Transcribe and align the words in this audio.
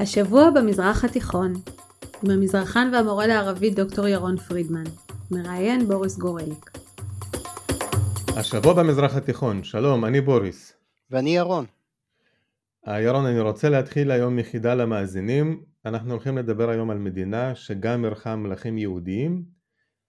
השבוע 0.00 0.50
במזרח 0.50 1.04
התיכון, 1.04 1.52
עם 2.24 2.30
המזרחן 2.30 2.90
והמורה 2.92 3.26
לערבית 3.26 3.74
דוקטור 3.74 4.06
ירון 4.06 4.36
פרידמן, 4.36 4.84
מראיין 5.30 5.88
בוריס 5.88 6.18
גורליק. 6.18 6.70
השבוע 8.36 8.72
במזרח 8.72 9.16
התיכון, 9.16 9.64
שלום, 9.64 10.04
אני 10.04 10.20
בוריס. 10.20 10.72
ואני 11.10 11.36
ירון. 11.36 11.64
אה, 12.88 13.00
ירון, 13.00 13.26
אני 13.26 13.40
רוצה 13.40 13.68
להתחיל 13.68 14.10
היום 14.10 14.36
מחידה 14.36 14.74
למאזינים. 14.74 15.64
אנחנו 15.84 16.10
הולכים 16.10 16.38
לדבר 16.38 16.70
היום 16.70 16.90
על 16.90 16.98
מדינה 16.98 17.54
שגם 17.54 18.04
אירחה 18.04 18.36
מלכים 18.36 18.78
יהודיים 18.78 19.44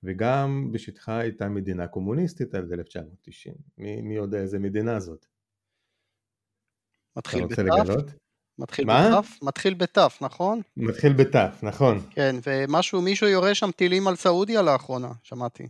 וגם 0.03 0.69
בשטחה 0.71 1.17
הייתה 1.17 1.49
מדינה 1.49 1.87
קומוניסטית 1.87 2.55
עד 2.55 2.71
1990. 2.71 3.55
מי, 3.77 4.01
מי 4.01 4.15
יודע 4.15 4.37
איזה 4.37 4.59
מדינה 4.59 4.99
זאת? 4.99 5.25
מתחיל 7.17 7.45
בתף? 7.45 8.28
מתחיל 8.59 8.85
בתף? 8.85 9.39
מתחיל 9.41 9.73
בתף, 9.73 10.17
נכון? 10.21 10.61
מתחיל 10.77 11.13
בתף, 11.13 11.59
נכון. 11.63 12.01
כן, 12.09 12.35
ומשהו, 12.47 13.01
מישהו 13.01 13.27
יורה 13.27 13.55
שם 13.55 13.71
טילים 13.71 14.07
על 14.07 14.15
סעודיה 14.15 14.61
לאחרונה, 14.61 15.11
שמעתי. 15.23 15.67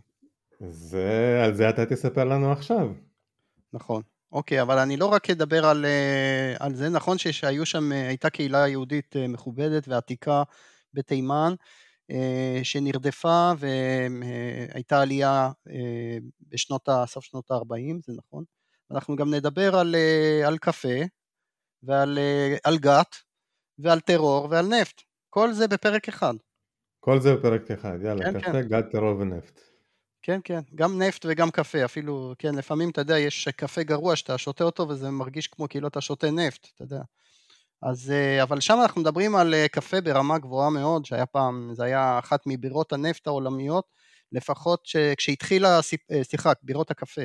זה, 0.68 1.40
על 1.44 1.54
זה 1.54 1.68
אתה 1.68 1.86
תספר 1.86 2.24
לנו 2.24 2.52
עכשיו. 2.52 2.88
נכון. 3.72 4.02
אוקיי, 4.32 4.62
אבל 4.62 4.78
אני 4.78 4.96
לא 4.96 5.06
רק 5.06 5.30
אדבר 5.30 5.66
על, 5.66 5.84
אה, 5.84 6.54
על 6.58 6.74
זה, 6.74 6.88
נכון 6.88 7.18
שהיו 7.18 7.66
שם, 7.66 7.92
אה, 7.92 8.08
הייתה 8.08 8.30
קהילה 8.30 8.68
יהודית 8.68 9.16
אה, 9.16 9.28
מכובדת 9.28 9.88
ועתיקה 9.88 10.42
בתימן, 10.94 11.54
שנרדפה 12.62 13.52
והייתה 13.58 15.00
עלייה 15.00 15.50
בשנות, 16.48 16.88
סוף 17.06 17.24
שנות 17.24 17.50
ה-40, 17.50 17.96
זה 18.06 18.12
נכון. 18.16 18.44
אנחנו 18.90 19.16
גם 19.16 19.34
נדבר 19.34 19.76
על, 19.76 19.96
על 20.46 20.58
קפה 20.58 20.98
ועל 21.82 22.18
על 22.64 22.78
גת 22.78 23.16
ועל 23.78 24.00
טרור 24.00 24.48
ועל 24.50 24.66
נפט, 24.66 25.00
כל 25.30 25.52
זה 25.52 25.68
בפרק 25.68 26.08
אחד. 26.08 26.34
כל 27.00 27.20
זה 27.20 27.34
בפרק 27.34 27.70
אחד, 27.70 27.98
יאללה, 28.02 28.24
כן, 28.24 28.40
קפה, 28.40 28.52
כן. 28.52 28.68
גת, 28.68 28.84
טרור 28.90 29.18
ונפט. 29.18 29.60
כן, 30.22 30.40
כן, 30.44 30.60
גם 30.74 31.02
נפט 31.02 31.26
וגם 31.28 31.50
קפה, 31.50 31.84
אפילו, 31.84 32.34
כן, 32.38 32.54
לפעמים, 32.54 32.90
אתה 32.90 33.00
יודע, 33.00 33.18
יש 33.18 33.48
קפה 33.48 33.82
גרוע 33.82 34.16
שאתה 34.16 34.38
שותה 34.38 34.64
אותו 34.64 34.88
וזה 34.88 35.10
מרגיש 35.10 35.46
כמו 35.46 35.68
כאילו 35.68 35.88
אתה 35.88 36.00
שותה 36.00 36.30
נפט, 36.30 36.68
אתה 36.74 36.82
יודע. 36.82 37.00
אז, 37.82 38.10
אה, 38.10 38.42
אבל 38.42 38.60
שם 38.60 38.78
אנחנו 38.82 39.00
מדברים 39.00 39.36
על 39.36 39.54
אה, 39.54 39.68
קפה 39.68 40.00
ברמה 40.00 40.38
גבוהה 40.38 40.70
מאוד, 40.70 41.04
שהיה 41.04 41.26
פעם, 41.26 41.70
זה 41.72 41.84
היה 41.84 42.18
אחת 42.18 42.40
מבירות 42.46 42.92
הנפט 42.92 43.26
העולמיות, 43.26 43.84
לפחות 44.32 44.88
כשהתחילה, 45.16 45.80
אה, 46.12 46.24
סליחה, 46.24 46.52
בירות 46.62 46.90
הקפה, 46.90 47.22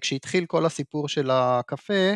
כשהתחיל 0.00 0.46
כל 0.46 0.66
הסיפור 0.66 1.08
של 1.08 1.30
הקפה, 1.30 2.12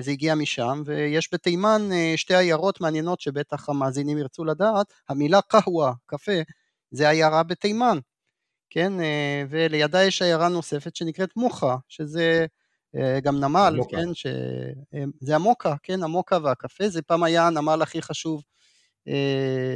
זה 0.00 0.10
הגיע 0.10 0.34
משם, 0.34 0.82
ויש 0.86 1.28
בתימן 1.32 1.82
שתי 2.16 2.34
עיירות 2.34 2.80
מעניינות 2.80 3.20
שבטח 3.20 3.68
המאזינים 3.68 4.18
ירצו 4.18 4.44
לדעת, 4.44 4.92
המילה 5.08 5.40
קהווה, 5.40 5.92
קפה, 6.06 6.32
זה 6.90 7.08
עיירה 7.08 7.42
בתימן, 7.42 7.98
כן, 8.74 9.00
אה, 9.00 9.44
ולידה 9.48 10.04
יש 10.04 10.22
עיירה 10.22 10.48
נוספת 10.48 10.96
שנקראת 10.96 11.36
מוחה, 11.36 11.76
שזה 11.88 12.46
אה, 12.96 13.20
גם 13.20 13.40
נמל, 13.40 13.72
המוקה. 13.74 13.96
כן, 13.96 14.14
שזה 14.14 15.32
אה, 15.32 15.36
המוקה, 15.36 15.74
כן, 15.82 16.02
המוקה 16.02 16.38
והקפה, 16.42 16.88
זה 16.88 17.02
פעם 17.02 17.22
היה 17.22 17.46
הנמל 17.46 17.82
הכי 17.82 18.02
חשוב 18.02 18.42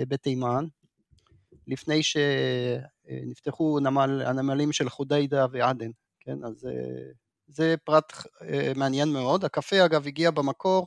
בתימן, 0.09 0.65
לפני 1.67 2.01
שנפתחו 2.03 3.79
נמל, 3.81 4.23
הנמלים 4.27 4.73
של 4.73 4.89
חודיידה 4.89 5.47
ועדן, 5.51 5.91
כן, 6.21 6.45
אז 6.45 6.69
זה 7.49 7.75
פרט 7.85 8.13
מעניין 8.77 9.09
מאוד. 9.09 9.45
הקפה 9.45 9.85
אגב 9.85 10.07
הגיע 10.07 10.31
במקור 10.31 10.87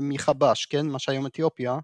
מחבש, 0.00 0.66
כן, 0.66 0.86
מה 0.86 0.98
שהיום 0.98 1.26
אתיופיה, 1.26 1.78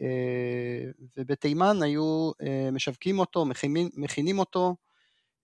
אה, 0.00 0.90
ובתימן 1.16 1.82
היו 1.82 2.30
אה, 2.42 2.70
משווקים 2.72 3.18
אותו, 3.18 3.44
מכינים, 3.44 3.88
מכינים 3.96 4.38
אותו, 4.38 4.76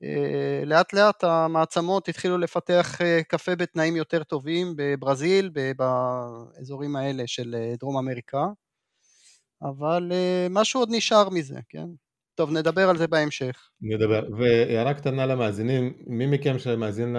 אה, 0.02 0.62
לאט 0.66 0.92
לאט 0.92 1.24
המעצמות 1.24 2.08
התחילו 2.08 2.38
לפתח 2.38 2.98
קפה 3.28 3.56
בתנאים 3.56 3.96
יותר 3.96 4.22
טובים 4.24 4.74
בברזיל, 4.76 5.50
באזורים 5.76 6.96
האלה 6.96 7.22
של 7.26 7.56
דרום 7.80 7.96
אמריקה, 7.96 8.46
אבל 9.62 10.12
משהו 10.50 10.80
עוד 10.80 10.88
נשאר 10.92 11.30
מזה, 11.30 11.58
כן? 11.68 11.86
טוב, 12.34 12.50
נדבר 12.50 12.88
על 12.88 12.96
זה 12.96 13.06
בהמשך. 13.06 13.70
נדבר. 13.80 14.24
והערה 14.38 14.94
קטנה 14.94 15.26
למאזינים, 15.26 15.92
מי 16.06 16.26
מכם 16.26 16.58
שמאזין 16.58 17.16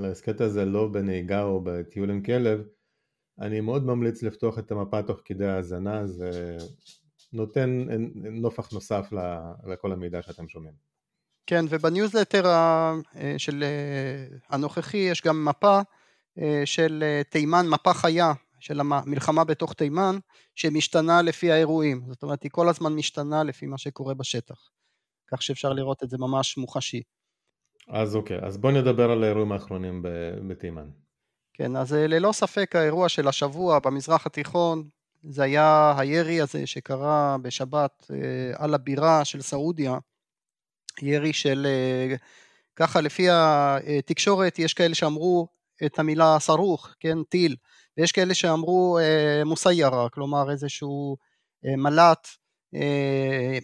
להסכת 0.00 0.40
הזה 0.40 0.64
לא 0.64 0.88
בנהיגה 0.88 1.42
או 1.42 1.60
בטיול 1.64 2.10
עם 2.10 2.22
כלב, 2.22 2.60
אני 3.40 3.60
מאוד 3.60 3.86
ממליץ 3.86 4.22
לפתוח 4.22 4.58
את 4.58 4.70
המפה 4.70 5.02
תוך 5.02 5.20
כדי 5.24 5.46
ההאזנה, 5.46 6.06
זה 6.06 6.56
נותן 7.32 7.86
נופח 8.14 8.72
נוסף 8.72 9.08
לכל 9.66 9.92
המידע 9.92 10.22
שאתם 10.22 10.48
שומעים. 10.48 10.74
כן, 11.46 11.64
ובניוזלטר 11.68 12.44
של 13.38 13.62
אה, 13.62 14.36
הנוכחי 14.50 14.96
יש 14.96 15.22
גם 15.22 15.44
מפה 15.44 15.80
אה, 16.38 16.62
של 16.64 17.04
אה, 17.06 17.22
תימן, 17.30 17.66
מפה 17.68 17.94
חיה 17.94 18.32
של 18.60 18.80
המלחמה 18.80 19.44
בתוך 19.44 19.72
תימן, 19.72 20.18
שמשתנה 20.54 21.22
לפי 21.22 21.52
האירועים, 21.52 22.02
זאת 22.08 22.22
אומרת 22.22 22.42
היא 22.42 22.50
כל 22.50 22.68
הזמן 22.68 22.92
משתנה 22.92 23.42
לפי 23.42 23.66
מה 23.66 23.78
שקורה 23.78 24.14
בשטח, 24.14 24.70
כך 25.30 25.42
שאפשר 25.42 25.72
לראות 25.72 26.02
את 26.02 26.10
זה 26.10 26.18
ממש 26.18 26.56
מוחשי. 26.56 27.02
אז 27.88 28.16
אוקיי, 28.16 28.38
אז 28.42 28.58
בוא 28.58 28.72
נדבר 28.72 29.10
על 29.10 29.24
האירועים 29.24 29.52
האחרונים 29.52 30.02
בתימן. 30.48 30.88
כן, 31.54 31.76
אז 31.76 31.94
אה, 31.94 32.06
ללא 32.06 32.32
ספק 32.32 32.76
האירוע 32.76 33.08
של 33.08 33.28
השבוע 33.28 33.78
במזרח 33.78 34.26
התיכון, 34.26 34.88
זה 35.22 35.42
היה 35.42 35.94
הירי 35.98 36.40
הזה 36.40 36.66
שקרה 36.66 37.36
בשבת 37.42 38.10
אה, 38.10 38.16
על 38.64 38.74
הבירה 38.74 39.24
של 39.24 39.42
סעודיה, 39.42 39.98
ירי 41.02 41.32
של, 41.32 41.66
אה, 41.66 42.16
ככה 42.76 43.00
לפי 43.00 43.26
התקשורת, 43.30 44.58
יש 44.58 44.74
כאלה 44.74 44.94
שאמרו 44.94 45.48
את 45.86 45.98
המילה 45.98 46.36
סרוך, 46.38 46.94
כן, 47.00 47.22
טיל, 47.22 47.56
ויש 47.98 48.12
כאלה 48.12 48.34
שאמרו 48.34 48.98
מוסיירה, 49.46 50.08
כלומר 50.10 50.50
איזשהו 50.50 51.16
מל"ט, 51.64 52.28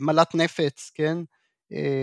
מל"ט 0.00 0.34
נפץ, 0.34 0.90
כן, 0.94 1.18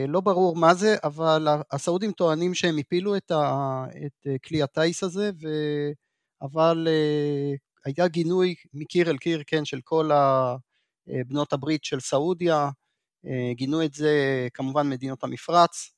לא 0.07 0.21
ברור 0.21 0.55
מה 0.55 0.73
זה, 0.73 0.95
אבל 1.03 1.47
הסעודים 1.71 2.11
טוענים 2.11 2.53
שהם 2.53 2.77
הפילו 2.77 3.15
את, 3.17 3.31
ה, 3.31 3.83
את 4.05 4.27
כלי 4.45 4.61
הטיס 4.63 5.03
הזה, 5.03 5.31
ו, 5.43 5.47
אבל 6.41 6.87
היה 7.85 8.07
גינוי 8.07 8.55
מקיר 8.73 9.09
אל 9.09 9.17
קיר, 9.17 9.43
כן, 9.47 9.65
של 9.65 9.79
כל 9.83 10.09
בנות 11.07 11.53
הברית 11.53 11.83
של 11.83 11.99
סעודיה, 11.99 12.69
גינו 13.55 13.83
את 13.85 13.93
זה 13.93 14.47
כמובן 14.53 14.89
מדינות 14.89 15.23
המפרץ, 15.23 15.91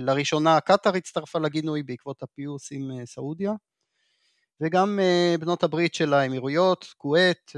לראשונה 0.00 0.60
קטאר 0.60 0.96
הצטרפה 0.96 1.38
לגינוי 1.38 1.82
בעקבות 1.82 2.22
הפיוס 2.22 2.68
עם 2.72 3.06
סעודיה, 3.06 3.52
וגם 4.62 4.98
בנות 5.40 5.62
הברית 5.62 5.94
של 5.94 6.14
האמירויות, 6.14 6.94
כווית, 6.96 7.52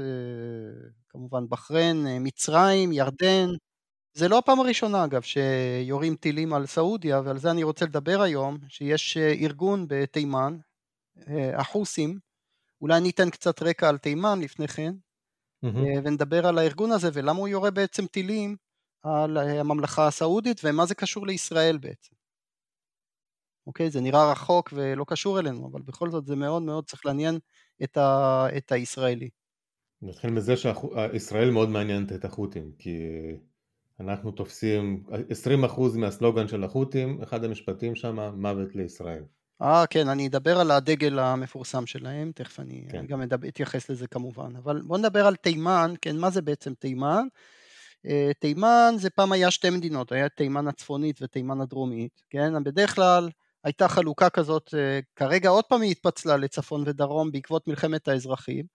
כמובן 1.09 1.43
בחריין, 1.49 2.07
מצרים, 2.19 2.91
ירדן, 2.91 3.47
זה 4.17 4.27
לא 4.27 4.37
הפעם 4.37 4.59
הראשונה 4.59 5.05
אגב 5.05 5.21
שיורים 5.21 6.15
טילים 6.15 6.53
על 6.53 6.65
סעודיה 6.65 7.21
ועל 7.25 7.37
זה 7.37 7.51
אני 7.51 7.63
רוצה 7.63 7.85
לדבר 7.85 8.21
היום, 8.21 8.57
שיש 8.67 9.17
אה, 9.17 9.31
ארגון 9.31 9.85
בתימן, 9.89 10.57
אה, 11.27 11.59
החוסים, 11.59 12.19
אולי 12.81 12.97
אני 12.97 13.09
אתן 13.09 13.29
קצת 13.29 13.61
רקע 13.61 13.89
על 13.89 13.97
תימן 13.97 14.39
לפני 14.41 14.67
כן, 14.67 14.93
mm-hmm. 15.65 15.99
ונדבר 16.03 16.47
על 16.47 16.57
הארגון 16.57 16.91
הזה 16.91 17.09
ולמה 17.13 17.39
הוא 17.39 17.47
יורה 17.47 17.71
בעצם 17.71 18.05
טילים 18.07 18.55
על 19.03 19.37
הממלכה 19.37 20.07
הסעודית 20.07 20.61
ומה 20.63 20.85
זה 20.85 20.95
קשור 20.95 21.27
לישראל 21.27 21.77
בעצם. 21.77 22.14
אוקיי, 23.67 23.89
זה 23.89 24.01
נראה 24.01 24.31
רחוק 24.31 24.73
ולא 24.75 25.05
קשור 25.07 25.39
אלינו, 25.39 25.69
אבל 25.71 25.81
בכל 25.81 26.11
זאת 26.11 26.25
זה 26.25 26.35
מאוד 26.35 26.61
מאוד 26.61 26.85
צריך 26.85 27.05
לעניין 27.05 27.39
את, 27.83 27.97
ה, 27.97 28.47
את 28.57 28.71
הישראלי. 28.71 29.29
נתחיל 30.01 30.29
מזה 30.29 30.53
שישראל 30.57 31.51
מאוד 31.51 31.69
מעניינת 31.69 32.11
את 32.11 32.25
החות'ים, 32.25 32.71
כי 32.79 32.99
אנחנו 33.99 34.31
תופסים 34.31 35.03
20% 35.07 35.97
מהסלוגן 35.97 36.47
של 36.47 36.63
החות'ים, 36.63 37.21
אחד 37.23 37.43
המשפטים 37.43 37.95
שם, 37.95 38.19
מוות 38.35 38.75
לישראל. 38.75 39.23
אה, 39.61 39.87
כן, 39.89 40.07
אני 40.07 40.27
אדבר 40.27 40.59
על 40.59 40.71
הדגל 40.71 41.19
המפורסם 41.19 41.85
שלהם, 41.85 42.31
תכף 42.35 42.59
אני, 42.59 42.85
כן. 42.89 42.97
אני 42.97 43.07
גם 43.07 43.21
אדבר, 43.21 43.47
אתייחס 43.47 43.89
לזה 43.89 44.07
כמובן. 44.07 44.55
אבל 44.55 44.81
בואו 44.81 44.99
נדבר 44.99 45.25
על 45.27 45.35
תימן, 45.35 45.93
כן, 46.01 46.17
מה 46.17 46.29
זה 46.29 46.41
בעצם 46.41 46.73
תימן? 46.73 47.27
אה, 48.05 48.31
תימן 48.39 48.93
זה 48.97 49.09
פעם 49.09 49.31
היה 49.31 49.51
שתי 49.51 49.69
מדינות, 49.69 50.11
היה 50.11 50.29
תימן 50.29 50.67
הצפונית 50.67 51.21
ותימן 51.21 51.61
הדרומית, 51.61 52.21
כן? 52.29 52.63
בדרך 52.63 52.95
כלל 52.95 53.29
הייתה 53.65 53.87
חלוקה 53.87 54.29
כזאת, 54.29 54.73
אה, 54.77 54.99
כרגע 55.15 55.49
עוד 55.49 55.63
פעם 55.65 55.81
היא 55.81 55.91
התפצלה 55.91 56.37
לצפון 56.37 56.83
ודרום 56.85 57.31
בעקבות 57.31 57.67
מלחמת 57.67 58.07
האזרחים. 58.07 58.65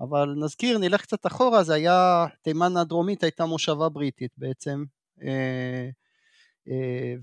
אבל 0.00 0.34
נזכיר, 0.36 0.78
נלך 0.78 1.02
קצת 1.02 1.26
אחורה, 1.26 1.62
זה 1.64 1.74
היה, 1.74 2.26
תימן 2.42 2.76
הדרומית 2.76 3.22
הייתה 3.22 3.46
מושבה 3.46 3.88
בריטית 3.88 4.32
בעצם, 4.36 4.84
אה, 5.22 5.88
אה, 6.68 7.14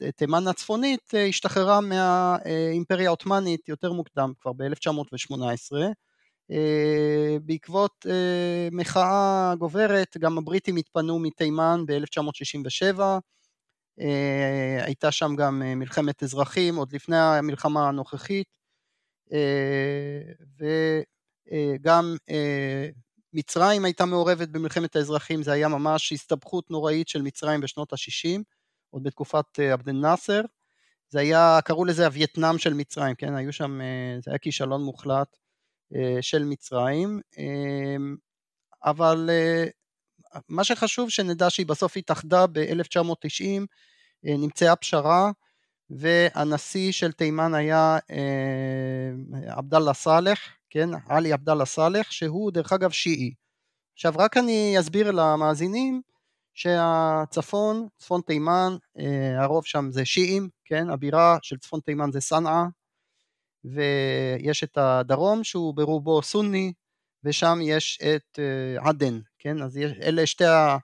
ותימן 0.00 0.48
הצפונית 0.48 1.10
השתחררה 1.28 1.80
מהאימפריה 1.80 3.06
העות'מאנית 3.06 3.68
יותר 3.68 3.92
מוקדם, 3.92 4.32
כבר 4.40 4.52
ב-1918, 4.52 5.76
בעקבות 7.42 8.06
מחאה 8.72 9.54
גוברת, 9.58 10.16
גם 10.18 10.38
הבריטים 10.38 10.76
התפנו 10.76 11.18
מתימן 11.18 11.84
ב-1967, 11.86 13.00
הייתה 14.80 15.12
שם 15.12 15.36
גם 15.36 15.62
מלחמת 15.76 16.22
אזרחים 16.22 16.76
עוד 16.76 16.92
לפני 16.92 17.16
המלחמה 17.16 17.88
הנוכחית, 17.88 18.58
וגם 21.50 22.16
מצרים 23.32 23.84
הייתה 23.84 24.04
מעורבת 24.04 24.48
במלחמת 24.48 24.96
האזרחים, 24.96 25.42
זה 25.42 25.52
היה 25.52 25.68
ממש 25.68 26.12
הסתבכות 26.12 26.70
נוראית 26.70 27.08
של 27.08 27.22
מצרים 27.22 27.60
בשנות 27.60 27.92
ה-60, 27.92 28.40
עוד 28.90 29.02
בתקופת 29.02 29.58
עבד 29.72 29.88
אל-נאצר, 29.88 30.40
זה 31.08 31.20
היה, 31.20 31.58
קראו 31.64 31.84
לזה 31.84 32.06
הווייטנאם 32.06 32.58
של 32.58 32.74
מצרים, 32.74 33.14
כן, 33.14 33.34
היו 33.34 33.52
שם, 33.52 33.80
זה 34.24 34.30
היה 34.30 34.38
כישלון 34.38 34.82
מוחלט 34.82 35.36
של 36.20 36.44
מצרים, 36.44 37.20
אבל 38.84 39.30
מה 40.48 40.64
שחשוב 40.64 41.10
שנדע 41.10 41.50
שהיא 41.50 41.66
בסוף 41.66 41.96
התאחדה 41.96 42.46
ב-1990, 42.46 43.66
נמצאה 44.22 44.76
פשרה, 44.76 45.30
והנשיא 45.90 46.92
של 46.92 47.12
תימן 47.12 47.54
היה 47.54 47.98
עבדאללה 49.46 49.94
סאלח, 49.94 50.38
כן, 50.70 50.88
עלי 51.08 51.32
עבדאללה 51.32 51.64
סאלח, 51.64 52.10
שהוא 52.10 52.52
דרך 52.52 52.72
אגב 52.72 52.90
שיעי. 52.90 53.34
עכשיו 53.94 54.14
רק 54.18 54.36
אני 54.36 54.76
אסביר 54.80 55.10
למאזינים 55.10 56.02
שהצפון, 56.54 57.88
צפון 57.98 58.20
תימן, 58.26 58.76
הרוב 59.38 59.64
שם 59.64 59.88
זה 59.90 60.04
שיעים, 60.04 60.48
כן, 60.64 60.90
הבירה 60.90 61.38
של 61.42 61.58
צפון 61.58 61.80
תימן 61.80 62.12
זה 62.12 62.20
סנעה, 62.20 62.66
ויש 63.64 64.64
את 64.64 64.78
הדרום 64.78 65.44
שהוא 65.44 65.74
ברובו 65.74 66.22
סוני, 66.22 66.72
ושם 67.24 67.58
יש 67.62 67.98
את 68.02 68.38
עדן, 68.78 69.20
כן, 69.44 69.62
אז 69.62 69.78
אלה 70.02 70.26
שתי 70.26 70.44
ה... 70.44 70.76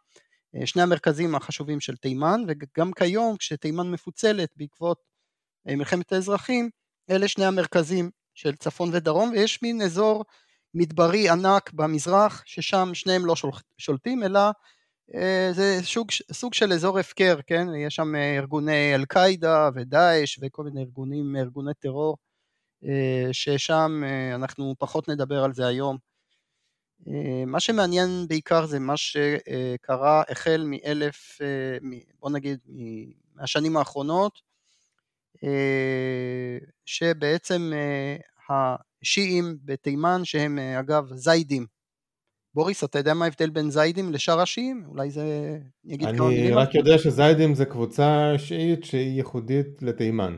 שני 0.65 0.83
המרכזים 0.83 1.35
החשובים 1.35 1.81
של 1.81 1.97
תימן, 1.97 2.41
וגם 2.49 2.93
כיום 2.93 3.37
כשתימן 3.37 3.91
מפוצלת 3.91 4.49
בעקבות 4.57 4.99
מלחמת 5.67 6.13
האזרחים, 6.13 6.71
אלה 7.11 7.29
שני 7.29 7.45
המרכזים 7.45 8.11
של 8.35 8.57
צפון 8.57 8.91
ודרום, 8.93 9.31
ויש 9.31 9.63
מין 9.63 9.83
אזור 9.83 10.25
מדברי 10.75 11.29
ענק 11.29 11.73
במזרח, 11.73 12.43
ששם 12.47 12.91
שניהם 12.95 13.27
לא 13.27 13.35
שולטים, 13.79 14.23
אלא 14.23 14.41
זה 15.53 15.79
סוג, 15.83 16.11
סוג 16.33 16.55
של 16.55 16.73
אזור 16.73 16.99
הפקר, 16.99 17.41
כן? 17.47 17.67
יש 17.87 17.95
שם 17.95 18.15
ארגוני 18.39 18.95
אל-קאעידה 18.95 19.69
ודאעש 19.75 20.39
וכל 20.43 20.65
מיני 20.65 20.81
ארגונים, 20.81 21.37
ארגוני 21.37 21.75
טרור, 21.75 22.17
ששם 23.33 24.03
אנחנו 24.35 24.75
פחות 24.79 25.09
נדבר 25.09 25.45
על 25.45 25.55
זה 25.55 25.67
היום. 25.67 26.10
מה 27.47 27.61
שמעניין 27.61 28.09
בעיקר 28.29 28.67
זה 28.67 28.79
מה 28.79 28.97
שקרה 28.97 30.23
החל 30.29 30.65
מאלף, 30.67 31.39
בוא 32.21 32.31
נגיד 32.31 32.59
מהשנים 33.35 33.77
האחרונות, 33.77 34.41
שבעצם 36.85 37.73
השיעים 38.49 39.59
בתימן 39.65 40.25
שהם 40.25 40.59
אגב 40.59 41.15
זיידים, 41.15 41.67
בוריס 42.55 42.85
אתה 42.85 42.99
יודע 42.99 43.15
מה 43.15 43.25
ההבדל 43.25 43.51
בין 43.51 43.71
זיידים 43.71 44.13
לשאר 44.13 44.41
השיעים? 44.41 44.85
אולי 44.89 45.11
זה... 45.11 45.59
אני 45.87 45.95
אגיד 45.95 46.09
כמה 46.17 46.29
מילים. 46.29 46.45
אני 46.45 46.53
רק 46.53 46.75
יודע 46.75 46.99
שזיידים 46.99 47.55
זה 47.55 47.65
קבוצה 47.65 48.33
שיעית 48.39 48.85
שהיא 48.85 49.17
ייחודית 49.17 49.83
לתימן. 49.83 50.37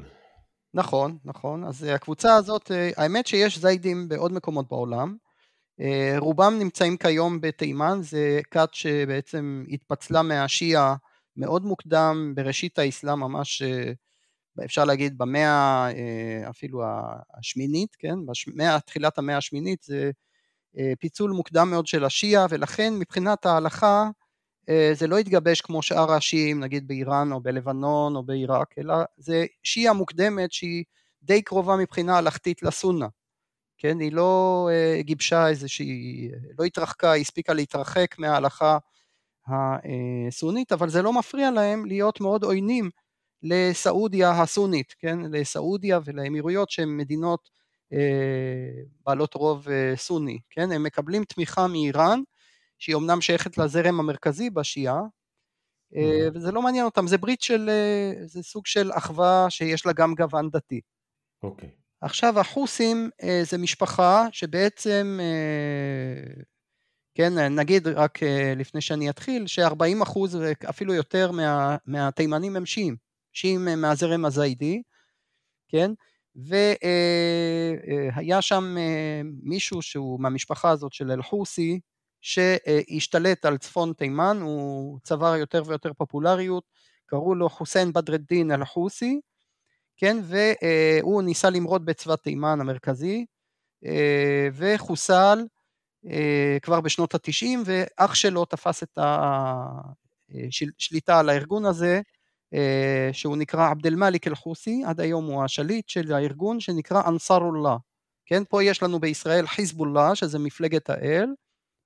נכון, 0.74 1.18
נכון, 1.24 1.64
אז 1.64 1.82
הקבוצה 1.82 2.34
הזאת, 2.34 2.70
האמת 2.96 3.26
שיש 3.26 3.58
זיידים 3.58 4.08
בעוד 4.08 4.32
מקומות 4.32 4.68
בעולם, 4.68 5.16
רובם 6.18 6.58
נמצאים 6.58 6.96
כיום 6.96 7.40
בתימן, 7.40 7.98
זה 8.02 8.40
כת 8.50 8.68
שבעצם 8.72 9.64
התפצלה 9.68 10.22
מהשיעה 10.22 10.96
מאוד 11.36 11.64
מוקדם 11.64 12.32
בראשית 12.36 12.78
האסלאם 12.78 13.20
ממש 13.20 13.62
אפשר 14.64 14.84
להגיד 14.84 15.18
במאה 15.18 15.88
אפילו 16.50 16.82
השמינית, 17.38 17.96
כן, 17.98 18.14
במאה, 18.46 18.80
תחילת 18.80 19.18
המאה 19.18 19.36
השמינית 19.36 19.82
זה 19.82 20.10
פיצול 21.00 21.30
מוקדם 21.30 21.70
מאוד 21.70 21.86
של 21.86 22.04
השיעה 22.04 22.46
ולכן 22.50 22.92
מבחינת 22.98 23.46
ההלכה 23.46 24.10
זה 24.92 25.06
לא 25.06 25.18
התגבש 25.18 25.60
כמו 25.60 25.82
שאר 25.82 26.12
השיעים 26.12 26.60
נגיד 26.60 26.88
באיראן 26.88 27.32
או 27.32 27.40
בלבנון 27.40 28.16
או 28.16 28.22
בעיראק 28.22 28.74
אלא 28.78 28.94
זה 29.16 29.46
שיעה 29.62 29.92
מוקדמת 29.94 30.52
שהיא 30.52 30.84
די 31.22 31.42
קרובה 31.42 31.76
מבחינה 31.76 32.18
הלכתית 32.18 32.62
לסונה 32.62 33.06
כן, 33.82 34.00
היא 34.00 34.12
לא 34.12 34.68
גיבשה 35.00 35.48
איזושהי, 35.48 36.28
לא 36.58 36.64
התרחקה, 36.64 37.12
היא 37.12 37.20
הספיקה 37.20 37.52
להתרחק 37.52 38.18
מההלכה 38.18 38.78
הסונית, 39.46 40.72
אבל 40.72 40.88
זה 40.88 41.02
לא 41.02 41.12
מפריע 41.12 41.50
להם 41.50 41.86
להיות 41.86 42.20
מאוד 42.20 42.44
עוינים 42.44 42.90
לסעודיה 43.42 44.42
הסונית, 44.42 44.94
כן, 44.98 45.18
לסעודיה 45.20 46.00
ולאמירויות 46.04 46.70
שהן 46.70 46.96
מדינות 46.96 47.50
בעלות 49.06 49.34
רוב 49.34 49.66
סוני, 49.96 50.38
כן, 50.50 50.72
הם 50.72 50.82
מקבלים 50.82 51.24
תמיכה 51.24 51.66
מאיראן, 51.66 52.20
שהיא 52.78 52.96
אמנם 52.96 53.20
שייכת 53.20 53.58
לזרם 53.58 54.00
המרכזי 54.00 54.50
בשיעה, 54.50 55.00
וזה 56.34 56.52
לא 56.52 56.62
מעניין 56.62 56.84
אותם, 56.84 57.06
זה 57.06 57.18
ברית 57.18 57.42
של, 57.42 57.70
זה 58.24 58.42
סוג 58.42 58.66
של 58.66 58.92
אחווה 58.92 59.46
שיש 59.50 59.86
לה 59.86 59.92
גם 59.92 60.14
גוון 60.14 60.50
דתי. 60.50 60.80
אוקיי. 61.42 61.68
Okay. 61.68 61.81
עכשיו 62.02 62.40
החוסים 62.40 63.10
זה 63.42 63.58
משפחה 63.58 64.26
שבעצם, 64.32 65.20
כן, 67.14 67.38
נגיד 67.38 67.88
רק 67.88 68.18
לפני 68.56 68.80
שאני 68.80 69.10
אתחיל, 69.10 69.46
ש-40 69.46 70.02
אחוז 70.02 70.34
ואפילו 70.34 70.94
יותר 70.94 71.32
מה, 71.32 71.76
מהתימנים 71.86 72.56
הם 72.56 72.66
שיעים, 72.66 72.96
שיעים 73.32 73.68
מהזרם 73.76 74.24
הזיידי, 74.24 74.82
כן, 75.68 75.90
והיה 76.36 76.82
שם 78.42 78.76
מישהו 79.42 79.82
שהוא 79.82 80.20
מהמשפחה 80.20 80.70
הזאת 80.70 80.92
של 80.92 81.10
אל-חוסי, 81.10 81.80
שהשתלט 82.20 83.44
על 83.44 83.58
צפון 83.58 83.92
תימן, 83.92 84.38
הוא 84.42 84.98
צבר 85.02 85.36
יותר 85.36 85.62
ויותר 85.66 85.92
פופולריות, 85.92 86.64
קראו 87.06 87.34
לו 87.34 87.48
חוסיין 87.48 87.92
בדרדין 87.92 88.52
אל-חוסי, 88.52 89.20
כן, 89.96 90.16
והוא 90.22 91.22
ניסה 91.22 91.50
למרוד 91.50 91.84
בצבא 91.86 92.16
תימן 92.16 92.60
המרכזי, 92.60 93.26
וחוסל 94.54 95.38
כבר 96.62 96.80
בשנות 96.80 97.14
התשעים, 97.14 97.62
ואח 97.66 98.14
שלו 98.14 98.44
תפס 98.44 98.82
את 98.82 98.98
השליטה 100.78 101.18
על 101.20 101.28
הארגון 101.28 101.64
הזה, 101.66 102.00
שהוא 103.12 103.36
נקרא 103.36 103.70
עבד 103.70 103.86
אל-מאליק 103.86 104.26
אל-חוסי, 104.26 104.82
עד 104.86 105.00
היום 105.00 105.26
הוא 105.26 105.44
השליט 105.44 105.88
של 105.88 106.12
הארגון 106.12 106.60
שנקרא 106.60 107.02
אנסארולlah, 107.02 107.78
כן, 108.26 108.42
פה 108.48 108.64
יש 108.64 108.82
לנו 108.82 109.00
בישראל 109.00 109.46
חיזבאללה, 109.46 110.14
שזה 110.14 110.38
מפלגת 110.38 110.90
האל, 110.90 111.26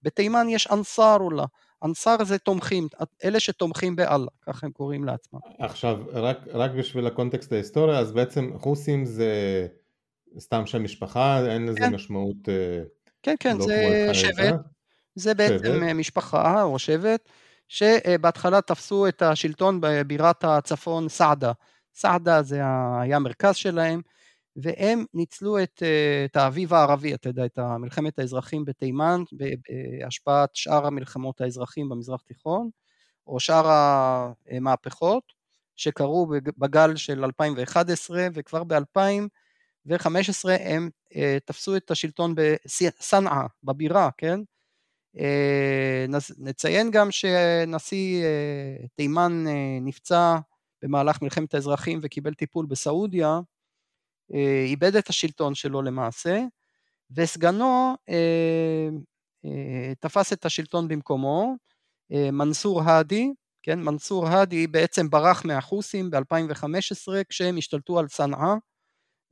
בתימן 0.03 0.49
יש 0.49 0.67
אנסארולlah, 0.67 1.47
אנסאר 1.85 2.25
זה 2.25 2.39
תומכים, 2.39 2.89
אלה 3.25 3.41
שתומכים 3.41 3.97
באללה, 3.97 4.27
ככה 4.47 4.67
הם 4.67 4.73
קוראים 4.73 5.05
לעצמם. 5.05 5.41
עכשיו, 5.59 5.99
רק, 6.13 6.39
רק 6.53 6.71
בשביל 6.71 7.07
הקונטקסט 7.07 7.53
ההיסטורי, 7.53 7.99
אז 7.99 8.13
בעצם 8.13 8.51
חוסים 8.59 9.05
זה 9.05 9.67
סתם 10.39 10.67
שם 10.67 10.85
משפחה, 10.85 11.47
אין 11.47 11.67
לזה 11.67 11.79
כן. 11.79 11.95
משמעות 11.95 12.37
כן, 13.23 13.35
כן, 13.41 13.57
לא 13.57 13.65
זה 13.67 14.09
שבט, 14.13 14.55
זה 15.15 15.35
בעצם 15.35 15.65
שבט. 15.65 15.95
משפחה 15.95 16.63
או 16.63 16.79
שבט, 16.79 17.29
שבהתחלה 17.69 18.61
תפסו 18.61 19.09
את 19.09 19.23
השלטון 19.23 19.81
בבירת 19.81 20.45
הצפון 20.45 21.09
סעדה. 21.09 21.53
סעדה 21.95 22.43
זה 22.43 22.57
היה 23.01 23.17
המרכז 23.17 23.57
שלהם, 23.57 24.01
והם 24.57 25.05
ניצלו 25.15 25.63
את, 25.63 25.83
את 26.25 26.37
האביב 26.37 26.75
הערבי, 26.75 27.15
אתה 27.15 27.29
יודע, 27.29 27.47
את 27.47 27.59
מלחמת 27.59 28.19
האזרחים 28.19 28.65
בתימן, 28.65 29.23
בהשפעת 29.33 30.51
שאר 30.57 30.87
המלחמות 30.87 31.41
האזרחים 31.41 31.89
במזרח 31.89 32.23
תיכון, 32.23 32.71
או 33.27 33.41
שאר 33.41 33.67
המהפכות 34.51 35.33
שקרו 35.77 36.27
בגל 36.59 36.97
של 36.97 37.25
2011, 37.25 38.29
וכבר 38.35 38.65
ב-2015 38.65 40.51
הם 40.61 40.91
תפסו 41.45 41.77
את 41.77 41.91
השלטון 41.91 42.35
בסנעה, 42.35 43.47
בבירה, 43.65 44.11
כן? 44.19 44.41
נציין 46.39 46.91
גם 46.91 47.11
שנשיא 47.11 48.25
תימן 48.95 49.45
נפצע 49.81 50.37
במהלך 50.83 51.23
מלחמת 51.23 51.55
האזרחים 51.55 52.01
וקיבל 52.03 52.35
טיפול 52.35 52.67
בסעודיה, 52.67 53.41
איבד 54.67 54.97
את 54.97 55.09
השלטון 55.09 55.55
שלו 55.55 55.83
למעשה, 55.83 56.41
וסגנו 57.17 57.95
תפס 60.01 60.33
את 60.33 60.45
השלטון 60.45 60.89
במקומו, 60.89 61.55
מנסור 62.11 62.83
האדי, 62.83 63.33
כן, 63.63 63.81
מנסור 63.83 64.29
האדי 64.29 64.67
בעצם 64.67 65.11
ברח 65.11 65.45
מהחוסים 65.45 66.11
ב-2015 66.11 67.13
כשהם 67.29 67.57
השתלטו 67.57 67.99
על 67.99 68.09
צנעא, 68.09 68.55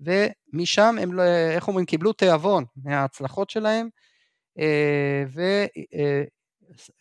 ומשם 0.01 0.97
הם, 1.03 1.13
לא, 1.13 1.23
איך 1.55 1.69
אומרים, 1.69 1.87
קיבלו 1.87 2.13
תיאבון 2.13 2.65
מההצלחות 2.77 3.51
שלהם, 3.51 3.89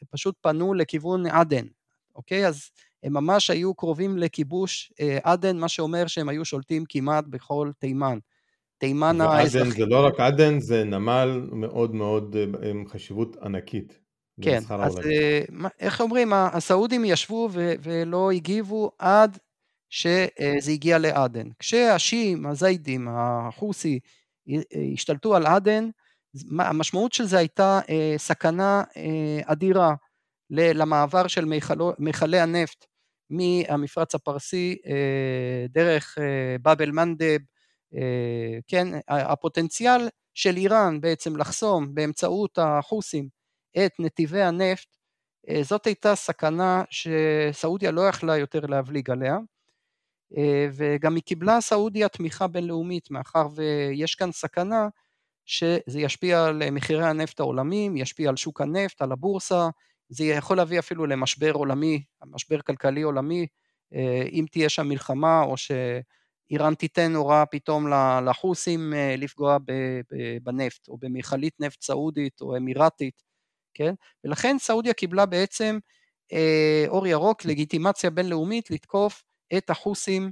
ופשוט 0.04 0.36
פנו 0.42 0.74
לכיוון 0.74 1.26
עדן, 1.26 1.66
אוקיי? 2.16 2.48
אז 2.48 2.70
הם 3.04 3.14
ממש 3.14 3.50
היו 3.50 3.74
קרובים 3.74 4.18
לכיבוש 4.18 4.94
עדן, 5.24 5.58
מה 5.58 5.68
שאומר 5.68 6.08
שהם 6.08 6.30
היו 6.30 6.46
שולטים 6.46 6.84
כמעט 6.90 7.26
בכל 7.28 7.72
תימן. 7.80 8.18
תימן 8.78 9.22
האזרחי. 9.22 9.72
זה 9.72 9.86
לא 9.86 10.06
רק 10.06 10.20
עדן, 10.20 10.60
זה 10.60 10.84
נמל 10.84 11.48
מאוד 11.52 11.96
מאוד 11.96 12.36
עם 12.70 12.88
חשיבות 12.88 13.38
ענקית. 13.38 14.00
כן, 14.42 14.58
אז 14.70 14.70
העולם. 14.70 15.66
איך 15.80 16.02
אומרים, 16.02 16.34
הסעודים 16.34 17.06
ישבו 17.06 17.50
ולא 17.54 18.32
הגיבו 18.32 18.92
עד 19.00 19.38
שזה 19.90 20.72
הגיע 20.72 20.98
לעדן. 20.98 21.48
כשהשיעים, 21.60 22.46
הזיידים, 22.46 23.08
החוסי, 23.12 24.00
השתלטו 24.94 25.36
על 25.36 25.46
עדן, 25.46 25.90
המשמעות 26.60 27.14
של 27.14 27.26
זה 27.26 27.38
הייתה 27.38 27.80
סכנה 28.18 28.84
אדירה 29.46 29.94
למעבר 30.50 31.28
של 31.28 31.46
מכלי 32.00 32.40
הנפט 32.40 32.86
מהמפרץ 33.34 34.16
הפרסי 34.16 34.78
דרך 35.70 36.18
באב 36.62 36.82
אל-מנדב, 36.82 37.40
כן, 38.68 38.88
הפוטנציאל 39.08 40.10
של 40.34 40.58
איראן 40.58 41.02
בעצם 41.02 41.38
לחסום 41.38 41.96
באמצעות 41.96 42.60
החוסים 42.62 43.28
את 43.86 43.92
נתיבי 44.00 44.42
הנפט, 44.42 44.88
זאת 45.62 45.86
הייתה 45.86 46.16
סכנה 46.16 46.84
שסעודיה 46.90 47.92
לא 47.92 48.08
יכלה 48.08 48.38
יותר 48.38 48.60
להבליג 48.60 49.10
עליה, 49.10 49.38
וגם 50.74 51.16
היא 51.16 51.24
קיבלה 51.24 51.62
סעודיה 51.62 52.10
תמיכה 52.10 52.48
בינלאומית, 52.48 53.12
מאחר 53.12 53.48
ויש 53.56 54.16
כאן 54.16 54.32
סכנה 54.32 54.88
שזה 55.46 56.00
ישפיע 56.00 56.46
על 56.46 56.72
מחירי 56.72 57.06
הנפט 57.06 57.40
העולמיים, 57.40 57.98
ישפיע 57.98 58.30
על 58.30 58.36
שוק 58.36 58.62
הנפט, 58.62 59.02
על 59.02 59.12
הבורסה, 59.12 59.70
זה 60.10 60.24
יכול 60.26 60.58
להביא 60.58 60.80
אפילו 60.80 61.06
למשבר 61.06 61.52
עולמי, 61.52 62.04
משבר 62.26 62.62
כלכלי 62.62 63.02
עולמי, 63.02 63.48
אם 64.32 64.46
תהיה 64.52 64.70
שם 64.70 64.88
מלחמה 64.88 65.42
או 65.42 65.56
שאיראן 65.58 66.76
תיתן 66.76 67.16
הוראה 67.16 67.46
פתאום 67.46 67.88
לחוסים 68.26 68.94
לפגוע 69.18 69.58
בנפט 70.44 70.88
או 70.88 70.98
במכלית 70.98 71.54
נפט 71.60 71.82
סעודית 71.84 72.42
או 72.42 72.58
אמירתית, 72.58 73.24
כן? 73.74 73.94
ולכן 74.24 74.56
סעודיה 74.60 74.94
קיבלה 74.94 75.26
בעצם 75.26 75.80
אור 76.88 77.08
ירוק, 77.08 77.46
לגיטימציה 77.46 78.10
בינלאומית 78.10 78.72
לתקוף 78.72 79.24
את 79.58 79.70
החוסים, 79.70 80.32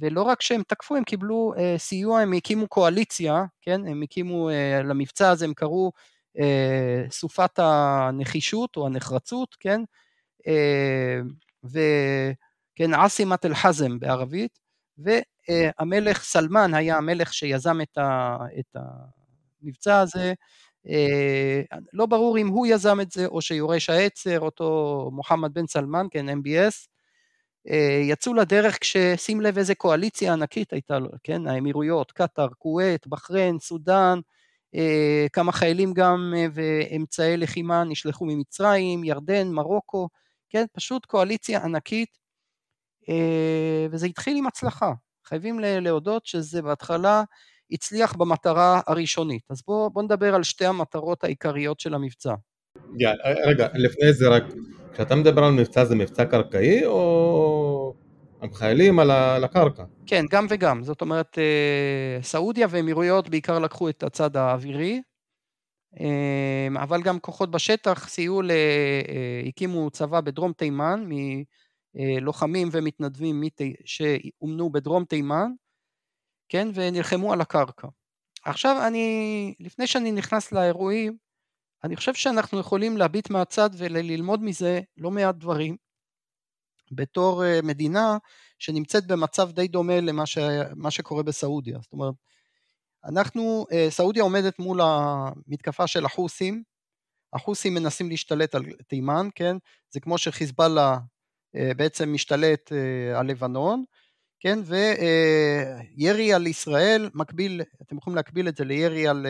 ולא 0.00 0.22
רק 0.22 0.42
שהם 0.42 0.62
תקפו, 0.68 0.96
הם 0.96 1.04
קיבלו 1.04 1.54
סיוע, 1.78 2.20
הם 2.20 2.32
הקימו 2.32 2.68
קואליציה, 2.68 3.44
כן? 3.60 3.86
הם 3.86 4.02
הקימו, 4.02 4.50
למבצע 4.84 5.30
הזה 5.30 5.44
הם 5.44 5.54
קראו 5.54 5.92
סופת 7.10 7.58
הנחישות 7.58 8.76
או 8.76 8.86
הנחרצות, 8.86 9.56
כן? 9.60 9.80
וכן, 11.64 12.94
עסימת 12.94 13.44
אל-חזם 13.44 13.98
בערבית, 13.98 14.58
והמלך 14.98 16.22
סלמן 16.22 16.74
היה 16.74 16.96
המלך 16.96 17.34
שיזם 17.34 17.78
את 18.60 18.76
המבצע 19.62 20.00
הזה, 20.00 20.34
לא 21.92 22.06
ברור 22.06 22.38
אם 22.38 22.48
הוא 22.48 22.66
יזם 22.66 23.00
את 23.00 23.12
זה 23.12 23.26
או 23.26 23.42
שיורש 23.42 23.90
העצר, 23.90 24.40
אותו 24.40 25.10
מוחמד 25.12 25.54
בן 25.54 25.66
סלמן, 25.66 26.06
כן, 26.10 26.28
MBS, 26.28 26.86
יצאו 28.02 28.34
לדרך 28.34 28.78
כששים 28.80 29.40
לב 29.40 29.58
איזה 29.58 29.74
קואליציה 29.74 30.32
ענקית 30.32 30.72
הייתה 30.72 30.98
לו, 30.98 31.08
כן, 31.22 31.46
האמירויות, 31.46 32.12
קטאר, 32.12 32.48
כווית, 32.58 33.06
בחריין, 33.06 33.58
סודאן, 33.58 34.20
כמה 35.32 35.52
חיילים 35.52 35.92
גם 35.92 36.34
ואמצעי 36.52 37.36
לחימה 37.36 37.84
נשלחו 37.84 38.24
ממצרים, 38.24 39.04
ירדן, 39.04 39.48
מרוקו, 39.48 40.08
כן, 40.50 40.64
פשוט 40.72 41.06
קואליציה 41.06 41.64
ענקית, 41.64 42.18
וזה 43.90 44.06
התחיל 44.06 44.36
עם 44.36 44.46
הצלחה, 44.46 44.92
חייבים 45.26 45.60
להודות 45.60 46.26
שזה 46.26 46.62
בהתחלה 46.62 47.22
הצליח 47.70 48.12
במטרה 48.16 48.80
הראשונית. 48.86 49.42
אז 49.50 49.62
בואו 49.66 49.90
בוא 49.90 50.02
נדבר 50.02 50.34
על 50.34 50.42
שתי 50.42 50.66
המטרות 50.66 51.24
העיקריות 51.24 51.80
של 51.80 51.94
המבצע. 51.94 52.34
Yeah, 52.76 53.28
רגע, 53.46 53.68
לפני 53.74 54.12
זה 54.12 54.28
רק, 54.28 54.42
כשאתה 54.92 55.14
מדבר 55.14 55.44
על 55.44 55.52
מבצע 55.52 55.84
זה 55.84 55.94
מבצע 55.94 56.24
קרקעי 56.24 56.86
או 56.86 57.75
חיילים 58.54 58.98
על 58.98 59.44
הקרקע? 59.44 59.84
כן, 60.06 60.24
גם 60.30 60.46
וגם. 60.48 60.82
זאת 60.82 61.00
אומרת, 61.00 61.38
אה, 61.38 62.22
סעודיה 62.22 62.66
ואמירויות 62.70 63.28
בעיקר 63.28 63.58
לקחו 63.58 63.88
את 63.88 64.02
הצד 64.02 64.36
האווירי, 64.36 65.02
אה, 66.00 66.82
אבל 66.82 67.02
גם 67.02 67.18
כוחות 67.18 67.50
בשטח 67.50 68.08
סייעו, 68.08 68.42
ל... 68.42 68.50
אה, 68.50 69.42
הקימו 69.48 69.90
צבא 69.90 70.20
בדרום 70.20 70.52
תימן, 70.52 71.08
מלוחמים 71.94 72.68
ומתנדבים 72.72 73.42
שאומנו 73.84 74.72
בדרום 74.72 75.04
תימן, 75.04 75.50
כן, 76.48 76.68
ונלחמו 76.74 77.32
על 77.32 77.40
הקרקע. 77.40 77.88
עכשיו 78.44 78.86
אני, 78.86 79.54
לפני 79.60 79.86
שאני 79.86 80.12
נכנס 80.12 80.52
לאירועים, 80.52 81.16
אני 81.84 81.96
חושב 81.96 82.14
שאנחנו 82.14 82.58
יכולים 82.58 82.96
להביט 82.96 83.30
מהצד 83.30 83.70
וללמוד 83.78 84.42
מזה 84.42 84.80
לא 84.96 85.10
מעט 85.10 85.34
דברים, 85.34 85.76
בתור 86.92 87.44
אה, 87.44 87.60
מדינה 87.62 88.18
שנמצאת 88.58 89.06
במצב 89.06 89.50
די 89.50 89.68
דומה 89.68 90.00
למה 90.00 90.26
ש, 90.26 90.38
שקורה 90.90 91.22
בסעודיה. 91.22 91.78
זאת 91.82 91.92
אומרת, 91.92 92.14
אנחנו, 93.04 93.66
אה, 93.72 93.86
סעודיה 93.90 94.22
עומדת 94.22 94.58
מול 94.58 94.80
המתקפה 94.82 95.86
של 95.86 96.04
החוסים, 96.04 96.62
החוסים 97.32 97.74
מנסים 97.74 98.08
להשתלט 98.08 98.54
על 98.54 98.64
תימן, 98.88 99.28
כן? 99.34 99.56
זה 99.90 100.00
כמו 100.00 100.18
שחיזבאללה 100.18 100.98
אה, 101.56 101.70
בעצם 101.76 102.12
משתלט 102.12 102.72
על 103.16 103.26
לבנון, 103.26 103.84
כן, 104.40 104.58
וירי 104.64 106.32
על 106.32 106.46
ישראל 106.46 107.10
מקביל, 107.14 107.62
אתם 107.82 107.96
יכולים 107.96 108.16
להקביל 108.16 108.48
את 108.48 108.56
זה 108.56 108.64
לירי 108.64 109.08
על, 109.08 109.26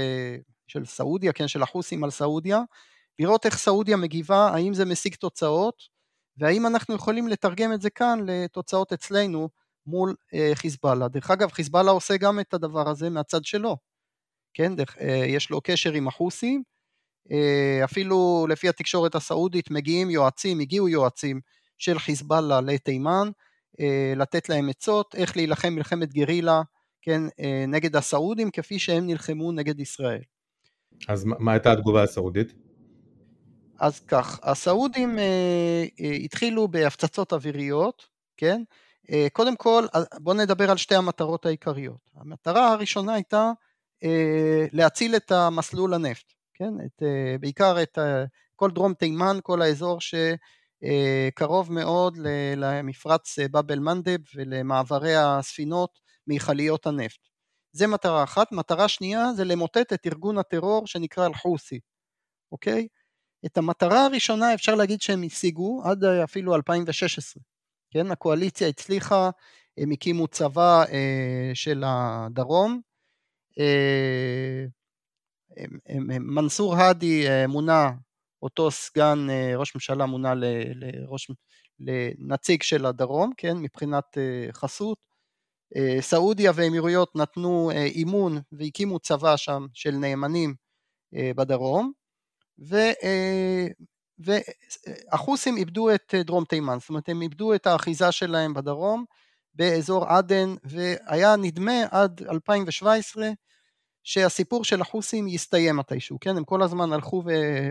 של 0.67 0.85
סעודיה, 0.85 1.33
כן, 1.33 1.49
של 1.49 1.63
החוסים 1.63 2.05
על 2.05 2.11
סעודיה, 2.11 2.61
לראות 3.19 3.47
איך 3.47 3.59
סעודיה 3.59 3.97
מגיבה, 3.97 4.49
האם 4.49 4.75
זה 4.75 4.85
משיג 4.85 5.15
תוצאות, 5.15 5.83
והאם 6.39 6.67
אנחנו 6.67 6.95
יכולים 6.95 7.29
לתרגם 7.29 7.73
את 7.73 7.83
זה 7.83 7.91
כאן 7.91 8.21
לתוצאות 8.27 8.93
אצלנו 8.93 9.49
מול 9.87 10.15
אה, 10.35 10.51
חיזבאללה. 10.55 11.09
דרך 11.09 11.31
אגב, 11.31 11.53
חיזבאללה 11.53 11.91
עושה 11.91 12.17
גם 12.17 12.41
את 12.41 12.55
הדבר 12.55 12.89
הזה 12.89 13.11
מהצד 13.11 13.45
שלו, 13.45 13.77
כן, 14.55 14.77
דרך, 14.77 14.97
אה, 15.01 15.25
יש 15.27 15.51
לו 15.51 15.61
קשר 15.61 15.93
עם 15.93 16.09
החוסים, 16.09 16.63
אפילו 17.85 18.47
לפי 18.51 18.69
התקשורת 18.69 19.15
הסעודית 19.15 19.71
מגיעים 19.71 20.11
יועצים, 20.11 20.61
הגיעו 20.61 20.89
יועצים 20.89 21.41
של 21.79 21.99
חיזבאללה 21.99 22.61
לתימן, 22.61 23.31
אה, 23.81 24.13
לתת 24.17 24.49
להם 24.49 24.69
עצות 24.69 25.15
איך 25.15 25.37
להילחם 25.37 25.73
מלחמת 25.73 26.15
גרילה, 26.15 26.63
כן, 27.03 27.23
אה, 27.41 27.65
נגד 27.69 27.97
הסעודים 27.97 28.51
כפי 28.51 28.79
שהם 28.79 29.07
נלחמו 29.07 29.53
נגד 29.53 29.81
ישראל. 29.81 30.21
אז 31.09 31.25
מה 31.25 31.53
הייתה 31.53 31.73
התגובה 31.73 32.03
הסעודית? 32.03 32.66
אז 33.79 34.01
כך, 34.01 34.41
הסעודים 34.43 35.19
אה, 35.19 35.85
אה, 36.01 36.11
התחילו 36.11 36.69
בהפצצות 36.69 37.33
אוויריות, 37.33 38.07
כן? 38.37 38.63
אה, 39.11 39.27
קודם 39.33 39.57
כל, 39.57 39.87
בואו 40.19 40.37
נדבר 40.37 40.71
על 40.71 40.77
שתי 40.77 40.95
המטרות 40.95 41.47
העיקריות. 41.47 42.11
המטרה 42.15 42.73
הראשונה 42.73 43.15
הייתה 43.15 43.53
אה, 44.05 44.67
להציל 44.73 45.17
את 45.17 45.33
המסלול 45.33 45.95
הנפט, 45.95 46.33
כן? 46.55 46.75
את, 46.87 47.03
אה, 47.03 47.39
בעיקר 47.41 47.83
את 47.83 47.99
אה, 47.99 48.25
כל 48.57 48.71
דרום 48.71 48.95
תימן, 48.95 49.39
כל 49.43 49.63
האזור 49.63 50.01
ש... 50.01 50.15
אה, 50.85 51.29
מאוד 51.71 52.19
למפרץ 52.57 53.39
אה, 53.39 53.49
באב 53.49 53.71
אל-מנדב 53.71 54.19
ולמעברי 54.35 55.17
הספינות 55.17 55.99
מיכליות 56.27 56.87
הנפט. 56.87 57.21
זה 57.73 57.87
מטרה 57.87 58.25
אחת. 58.25 58.53
מטרה 58.53 58.89
שנייה 58.89 59.33
זה 59.37 59.45
למוטט 59.45 59.93
את 59.93 60.07
ארגון 60.07 60.39
הטרור 60.39 60.87
שנקרא 60.87 61.27
אל-חוסי, 61.27 61.81
אוקיי? 62.53 62.87
את 63.47 63.59
המטרה 63.59 64.05
הראשונה 64.07 64.55
אפשר 64.55 64.75
להגיד 64.75 65.03
שהם 65.03 65.23
השיגו 65.23 65.83
עד 65.85 66.05
אפילו 66.05 66.55
2016, 66.55 67.43
כן? 67.91 68.11
הקואליציה 68.11 68.69
הצליחה, 68.69 69.31
הם 69.79 69.91
הקימו 69.91 70.29
צבא 70.29 70.85
אה, 70.93 71.51
של 71.55 71.85
הדרום, 71.87 72.81
אה, 73.59 74.65
מנסור 76.21 76.77
האדי 76.77 77.29
אה, 77.29 77.47
מונה 77.47 77.91
אותו 78.43 78.71
סגן 78.71 79.31
אה, 79.31 79.57
ראש 79.57 79.75
ממשלה 79.75 80.07
מונה 80.07 80.35
לראש, 80.75 81.31
לנציג 81.81 82.63
של 82.63 82.87
הדרום, 82.87 83.33
כן, 83.37 83.57
מבחינת 83.57 84.19
אה, 84.19 84.53
חסות. 84.53 84.99
אה, 85.77 85.97
סעודיה 86.01 86.53
ואמירויות 86.55 87.17
נתנו 87.17 87.71
אימון 87.71 88.39
והקימו 88.53 88.99
צבא 88.99 89.37
שם 89.37 89.67
של 89.75 89.91
נאמנים 89.91 90.55
בדרום, 91.37 91.93
ו, 92.59 92.77
והחוסים 94.19 95.57
איבדו 95.57 95.95
את 95.95 96.15
דרום 96.25 96.45
תימן, 96.45 96.79
זאת 96.81 96.89
אומרת 96.89 97.09
הם 97.09 97.23
איבדו 97.23 97.55
את 97.55 97.67
האחיזה 97.67 98.13
שלהם 98.13 98.55
בדרום, 98.55 99.05
באזור 99.55 100.07
עדן, 100.07 100.55
והיה 100.65 101.37
נדמה 101.37 101.83
עד 101.91 102.23
2017 102.31 103.29
שהסיפור 104.03 104.65
של 104.65 104.81
החוסים 104.81 105.29
יסתיים 105.29 105.77
מתישהו, 105.77 106.19
כן? 106.21 106.37
הם 106.37 106.45
כל 106.45 106.63
הזמן 106.63 106.93
הלכו 106.93 107.23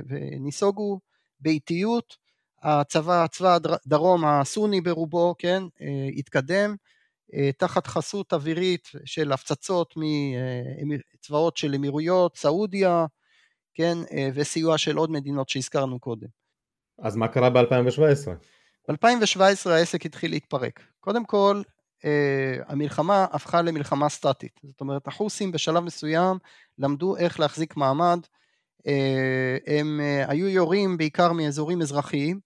וניסוגו 0.07 0.99
באיטיות, 1.39 2.17
הצבא, 2.63 3.27
צבא 3.27 3.57
הדרום 3.85 4.25
הסוני 4.25 4.81
ברובו, 4.81 5.35
כן? 5.37 5.63
אה, 5.81 6.09
התקדם, 6.17 6.75
אה, 7.33 7.49
תחת 7.57 7.87
חסות 7.87 8.33
אווירית 8.33 8.87
של 9.05 9.31
הפצצות 9.31 9.93
מצבאות 10.85 11.57
של 11.57 11.75
אמירויות, 11.75 12.37
סעודיה, 12.37 13.05
כן? 13.75 13.97
וסיוע 14.33 14.77
של 14.77 14.97
עוד 14.97 15.11
מדינות 15.11 15.49
שהזכרנו 15.49 15.99
קודם. 15.99 16.27
אז 16.99 17.15
מה 17.15 17.27
קרה 17.27 17.49
ב-2017? 17.49 18.29
ב-2017 18.89 19.69
העסק 19.69 20.05
התחיל 20.05 20.31
להתפרק. 20.31 20.81
קודם 20.99 21.25
כל, 21.25 21.61
אה, 22.05 22.57
המלחמה 22.67 23.25
הפכה 23.31 23.61
למלחמה 23.61 24.09
סטטית. 24.09 24.59
זאת 24.63 24.81
אומרת, 24.81 25.07
החוסים 25.07 25.51
בשלב 25.51 25.83
מסוים 25.83 26.37
למדו 26.77 27.17
איך 27.17 27.39
להחזיק 27.39 27.77
מעמד. 27.77 28.19
אה, 28.87 29.57
הם 29.67 30.01
אה, 30.03 30.31
היו 30.31 30.47
יורים 30.47 30.97
בעיקר 30.97 31.31
מאזורים 31.31 31.81
אזרחיים, 31.81 32.39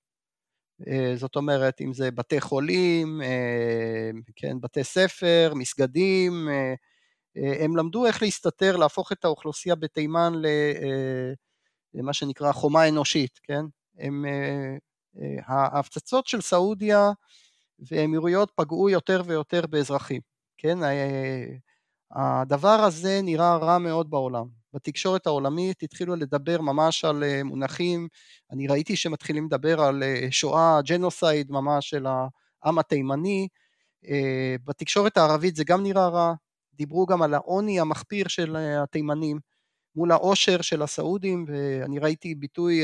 זאת 1.15 1.36
אומרת, 1.36 1.81
אם 1.81 1.93
זה 1.93 2.12
בתי 2.12 2.41
חולים, 2.41 3.21
כן, 4.36 4.62
בתי 4.62 4.83
ספר, 4.83 5.53
מסגדים, 5.55 6.50
הם 7.36 7.77
למדו 7.77 8.05
איך 8.05 8.21
להסתתר, 8.21 8.77
להפוך 8.77 9.12
את 9.12 9.25
האוכלוסייה 9.25 9.75
בתימן 9.75 10.33
למה 11.93 12.13
שנקרא 12.13 12.51
חומה 12.51 12.89
אנושית, 12.89 13.39
כן? 13.43 13.65
הם, 13.98 14.25
ההפצצות 15.45 16.27
של 16.27 16.41
סעודיה 16.41 17.12
והאמירויות 17.79 18.51
פגעו 18.55 18.89
יותר 18.89 19.21
ויותר 19.25 19.67
באזרחים, 19.67 20.21
כן? 20.57 20.77
הדבר 22.12 22.69
הזה 22.69 23.19
נראה 23.24 23.57
רע 23.57 23.77
מאוד 23.77 24.09
בעולם. 24.09 24.59
בתקשורת 24.74 25.27
העולמית 25.27 25.83
התחילו 25.83 26.15
לדבר 26.15 26.62
ממש 26.62 27.05
על 27.05 27.24
אה, 27.24 27.43
מונחים, 27.43 28.07
אני 28.51 28.67
ראיתי 28.67 28.95
שמתחילים 28.95 29.45
לדבר 29.45 29.81
על 29.81 30.03
אה, 30.03 30.27
שואה, 30.31 30.79
ג'נוסייד 30.81 31.51
ממש 31.51 31.89
של 31.89 32.05
העם 32.05 32.79
התימני, 32.79 33.48
אה, 34.09 34.55
בתקשורת 34.65 35.17
הערבית 35.17 35.55
זה 35.55 35.63
גם 35.63 35.83
נראה 35.83 36.07
רע, 36.07 36.33
דיברו 36.79 37.05
גם 37.05 37.21
על 37.21 37.33
העוני 37.33 37.79
המחפיר 37.79 38.27
של 38.27 38.55
התימנים 38.55 39.39
מול 39.95 40.12
העושר 40.12 40.62
של 40.62 40.81
הסעודים, 40.81 41.45
ואני 41.48 42.00
ראיתי 42.00 42.36
ביטוי, 42.36 42.83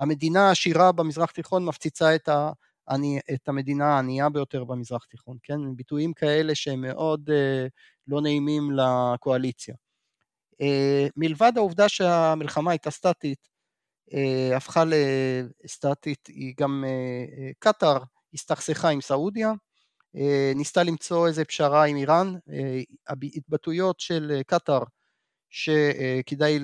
המדינה 0.00 0.48
העשירה 0.48 0.92
במזרח 0.92 1.30
תיכון 1.30 1.64
מפציצה 1.64 2.14
את 2.14 2.28
ה... 2.28 2.50
אני, 2.90 3.20
את 3.34 3.48
המדינה 3.48 3.94
הענייה 3.94 4.28
ביותר 4.28 4.64
במזרח 4.64 5.04
תיכון, 5.04 5.36
כן? 5.42 5.76
ביטויים 5.76 6.12
כאלה 6.12 6.54
שהם 6.54 6.80
מאוד 6.80 7.30
אה, 7.30 7.66
לא 8.06 8.20
נעימים 8.20 8.70
לקואליציה. 8.70 9.74
אה, 10.60 11.06
מלבד 11.16 11.52
העובדה 11.56 11.88
שהמלחמה 11.88 12.70
הייתה 12.70 12.90
סטטית, 12.90 13.48
אה, 14.14 14.56
הפכה 14.56 14.84
לסטטית, 15.64 16.26
היא 16.26 16.54
גם 16.60 16.84
אה, 16.86 16.90
אה, 16.90 17.50
קטאר 17.58 17.98
הסתכסכה 18.34 18.88
עם 18.88 19.00
סעודיה, 19.00 19.48
אה, 19.48 19.54
ניסתה 20.54 20.82
למצוא 20.82 21.28
איזה 21.28 21.44
פשרה 21.44 21.84
עם 21.84 21.96
איראן, 21.96 22.34
אה, 22.52 22.80
התבטאויות 23.36 24.00
של 24.00 24.32
אה, 24.34 24.42
קטאר 24.44 24.82
שכדאי 25.50 26.58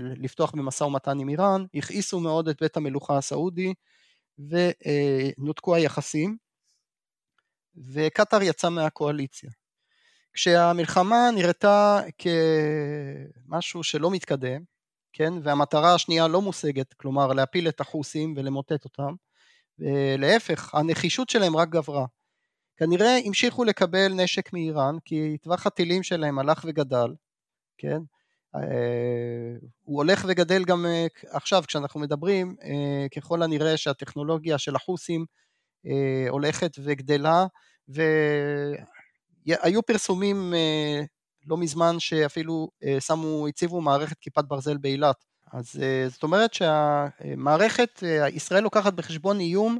לפתוח 0.00 0.50
במשא 0.50 0.84
ומתן 0.84 1.18
עם 1.18 1.28
איראן, 1.28 1.64
הכעיסו 1.74 2.20
מאוד 2.20 2.48
את 2.48 2.62
בית 2.62 2.76
המלוכה 2.76 3.18
הסעודי, 3.18 3.74
ונותקו 4.38 5.74
היחסים, 5.74 6.36
וקטאר 7.92 8.42
יצא 8.42 8.68
מהקואליציה. 8.68 9.50
כשהמלחמה 10.32 11.30
נראתה 11.34 12.00
כמשהו 12.18 13.82
שלא 13.82 14.10
מתקדם, 14.10 14.62
כן, 15.12 15.32
והמטרה 15.42 15.94
השנייה 15.94 16.28
לא 16.28 16.42
מושגת, 16.42 16.92
כלומר 16.92 17.26
להפיל 17.32 17.68
את 17.68 17.80
החוסים 17.80 18.34
ולמוטט 18.36 18.84
אותם, 18.84 19.14
ולהפך, 19.78 20.74
הנחישות 20.74 21.30
שלהם 21.30 21.56
רק 21.56 21.68
גברה. 21.68 22.06
כנראה 22.76 23.18
המשיכו 23.24 23.64
לקבל 23.64 24.12
נשק 24.12 24.52
מאיראן, 24.52 24.96
כי 25.04 25.36
טווח 25.42 25.66
הטילים 25.66 26.02
שלהם 26.02 26.38
הלך 26.38 26.64
וגדל, 26.68 27.14
כן, 27.78 27.98
אה, 28.56 29.56
הוא 29.82 29.96
הולך 29.96 30.24
וגדל 30.28 30.64
גם 30.64 30.86
אה, 30.86 31.06
עכשיו 31.30 31.62
כשאנחנו 31.66 32.00
מדברים, 32.00 32.56
אה, 32.62 33.06
ככל 33.16 33.42
הנראה 33.42 33.76
שהטכנולוגיה 33.76 34.58
של 34.58 34.76
החוסים 34.76 35.24
הולכת 36.30 36.76
וגדלה, 36.84 37.46
והיו 37.88 39.82
פרסומים 39.86 40.54
לא 41.46 41.56
מזמן 41.56 42.00
שאפילו 42.00 42.68
שמו, 43.00 43.46
הציבו 43.46 43.80
מערכת 43.80 44.18
כיפת 44.20 44.44
ברזל 44.44 44.76
באילת. 44.76 45.24
אז 45.52 45.80
זאת 46.08 46.22
אומרת 46.22 46.54
שהמערכת, 46.54 48.02
ישראל 48.32 48.62
לוקחת 48.62 48.92
בחשבון 48.92 49.40
איום 49.40 49.78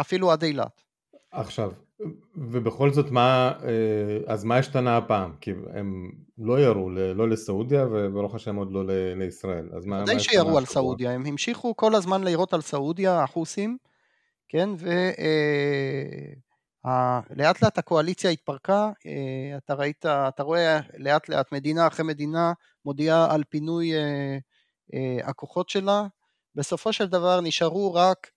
אפילו 0.00 0.32
עד 0.32 0.42
אילת. 0.44 0.82
עכשיו, 1.30 1.72
ובכל 2.36 2.92
זאת 2.92 3.10
מה, 3.10 3.52
אה, 3.64 4.18
אז 4.26 4.44
מה 4.44 4.56
השתנה 4.56 4.96
הפעם? 4.96 5.32
כי 5.40 5.50
הם 5.74 6.10
לא 6.38 6.60
ירו 6.60 6.90
לא 6.90 7.28
לסעודיה 7.28 7.86
וברוך 7.92 8.34
השם 8.34 8.56
עוד 8.56 8.72
לא 8.72 8.84
לישראל, 9.16 9.68
אז 9.76 9.86
מה, 9.86 10.02
ודאי 10.02 10.20
שירו 10.20 10.58
על 10.58 10.64
סעודיה, 10.64 11.10
הם 11.10 11.26
המשיכו 11.26 11.76
כל 11.76 11.94
הזמן 11.94 12.24
לירות 12.24 12.54
על 12.54 12.60
סעודיה, 12.60 13.22
החוסים, 13.22 13.76
כן, 14.48 14.68
ולאט 14.78 15.18
אה, 16.86 17.20
לאט 17.62 17.78
הקואליציה 17.78 18.30
התפרקה, 18.30 18.90
אה, 19.06 19.56
אתה 19.56 19.74
ראית, 19.74 20.06
אתה 20.06 20.42
רואה 20.42 20.80
לאט 20.96 21.28
לאט 21.28 21.52
מדינה 21.52 21.86
אחרי 21.86 22.04
מדינה 22.04 22.52
מודיעה 22.84 23.34
על 23.34 23.42
פינוי 23.48 23.92
הכוחות 25.24 25.68
שלה, 25.68 26.06
בסופו 26.54 26.92
של 26.92 27.06
דבר 27.06 27.40
נשארו 27.40 27.94
רק 27.94 28.30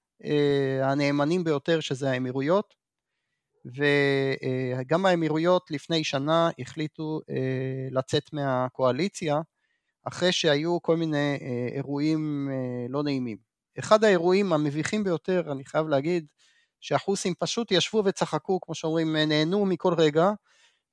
הנאמנים 0.83 1.43
ביותר 1.43 1.79
שזה 1.79 2.11
האמירויות, 2.11 2.80
וגם 3.65 5.05
האמירויות 5.05 5.71
לפני 5.71 6.03
שנה 6.03 6.49
החליטו 6.59 7.19
אה, 7.29 7.87
לצאת 7.91 8.33
מהקואליציה 8.33 9.41
אחרי 10.03 10.31
שהיו 10.31 10.81
כל 10.81 10.97
מיני 10.97 11.37
אה, 11.41 11.67
אירועים 11.75 12.49
אה, 12.51 12.85
לא 12.89 13.03
נעימים. 13.03 13.37
אחד 13.79 14.03
האירועים 14.03 14.53
המביכים 14.53 15.03
ביותר, 15.03 15.51
אני 15.51 15.65
חייב 15.65 15.87
להגיד, 15.87 16.27
שהחוסים 16.79 17.33
פשוט 17.39 17.71
ישבו 17.71 18.03
וצחקו, 18.05 18.59
כמו 18.61 18.75
שאומרים, 18.75 19.15
נהנו 19.15 19.65
מכל 19.65 19.93
רגע, 19.93 20.31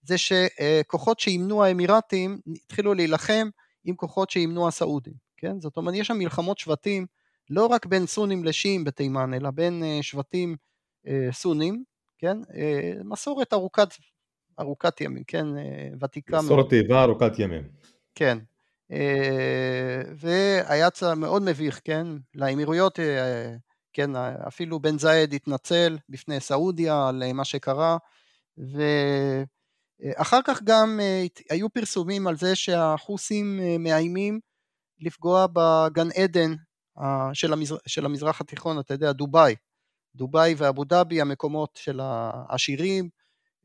זה 0.03 0.17
שכוחות 0.19 1.21
שאימנו 1.21 1.65
האמירתים 1.65 2.41
התחילו 2.65 2.95
להילחם 2.95 3.49
עם 3.85 3.97
כוחות 3.97 4.31
שאימנו 4.31 4.69
הסעודים, 4.69 5.15
כן? 5.37 5.61
זאת 5.61 5.77
אומרת, 5.77 5.95
יש 5.95 6.07
שם 6.07 6.19
מלחמות 6.19 6.59
שבטים, 6.59 7.07
לא 7.51 7.67
רק 7.67 7.87
בין 7.87 8.07
סונים 8.07 8.45
לשיעים 8.45 8.85
בתימן, 8.85 9.35
אלא 9.35 9.51
בין 9.51 9.83
שבטים 10.03 10.57
סונים, 11.33 11.85
כן? 12.19 12.39
אה, 12.55 12.93
מסורת 13.05 13.53
ארוכת, 13.53 13.89
ארוכת 14.61 15.01
ימים, 15.01 15.25
כן? 15.27 15.47
אה, 15.57 15.89
ותיקה 16.01 16.33
מאוד. 16.33 16.45
מסורת 16.45 16.69
תיבה 16.69 17.03
ארוכת 17.03 17.39
ימים. 17.39 17.63
כן. 18.15 18.39
אה, 18.93 20.03
והיה 20.17 20.89
מאוד 21.17 21.43
מביך, 21.43 21.81
כן? 21.85 22.07
לאמירויות, 22.35 22.99
כן, 23.93 24.17
אפילו 24.49 24.81
בן 24.81 24.99
זייד 24.99 25.35
התנצל 25.35 25.99
בפני 26.09 26.41
סעודיה 26.41 27.09
על 27.09 27.33
מה 27.33 27.45
שקרה, 27.45 27.97
ואחר 30.05 30.41
כך 30.45 30.63
גם 30.65 31.01
היו 31.51 31.71
פרסומים 31.71 32.27
על 32.27 32.37
זה 32.37 32.55
שהחוסים 32.55 33.61
מאיימים 33.79 34.41
לפגוע 35.01 35.47
בגן 35.53 36.09
עדן 36.11 36.55
של, 37.33 37.53
המזרח, 37.53 37.81
של 37.87 38.05
המזרח 38.05 38.41
התיכון, 38.41 38.79
אתה 38.79 38.95
יודע, 38.95 39.13
דובאי, 39.13 39.55
דובאי 40.19 40.55
ואבו 40.57 40.85
דאבי 40.85 41.21
המקומות 41.21 41.79
של 41.83 42.01
העשירים, 42.03 43.09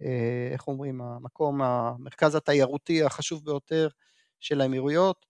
אה, 0.02 0.50
איך 0.52 0.68
אומרים, 0.68 1.02
המקום, 1.02 1.62
המרכז 1.62 2.36
התיירותי 2.36 3.04
החשוב 3.04 3.46
ביותר 3.46 3.88
של 4.40 4.62
האמירויות. 4.62 5.26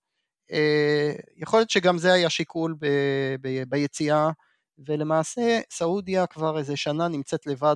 אה, 0.51 1.13
יכול 1.36 1.59
להיות 1.59 1.69
שגם 1.69 1.97
זה 1.97 2.13
היה 2.13 2.29
שיקול 2.29 2.75
ב, 2.79 2.86
ב, 3.41 3.63
ביציאה, 3.69 4.29
ולמעשה 4.77 5.59
סעודיה 5.71 6.27
כבר 6.27 6.57
איזה 6.57 6.77
שנה 6.77 7.07
נמצאת 7.07 7.47
לבד 7.47 7.75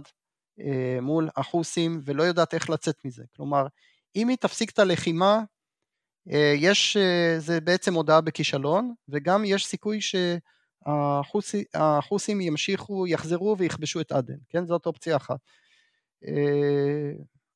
אה, 0.60 0.98
מול 1.02 1.30
החוסים 1.38 2.02
ולא 2.06 2.24
יודעת 2.24 2.54
איך 2.54 2.70
לצאת 2.70 3.06
מזה. 3.06 3.24
כלומר, 3.36 3.68
אם 4.16 4.28
היא 4.28 4.38
תפסיק 4.38 4.70
את 4.70 4.80
הלחימה, 4.80 5.42
יש, 6.56 6.98
זה 7.38 7.62
בעצם 7.62 7.94
הודעה 7.94 8.22
בכישלון, 8.22 8.94
וגם 9.10 9.46
יש 9.46 9.66
סיכוי 9.66 10.02
ש... 10.02 10.16
החוסי, 10.88 11.64
החוסים 11.74 12.42
ימשיכו, 12.42 13.08
יחזרו 13.08 13.56
ויכבשו 13.58 14.02
את 14.02 14.12
עדן, 14.12 14.38
כן? 14.50 14.66
זאת 14.66 14.86
אופציה 14.86 15.16
אחת. 15.16 15.40
אה, 16.28 17.12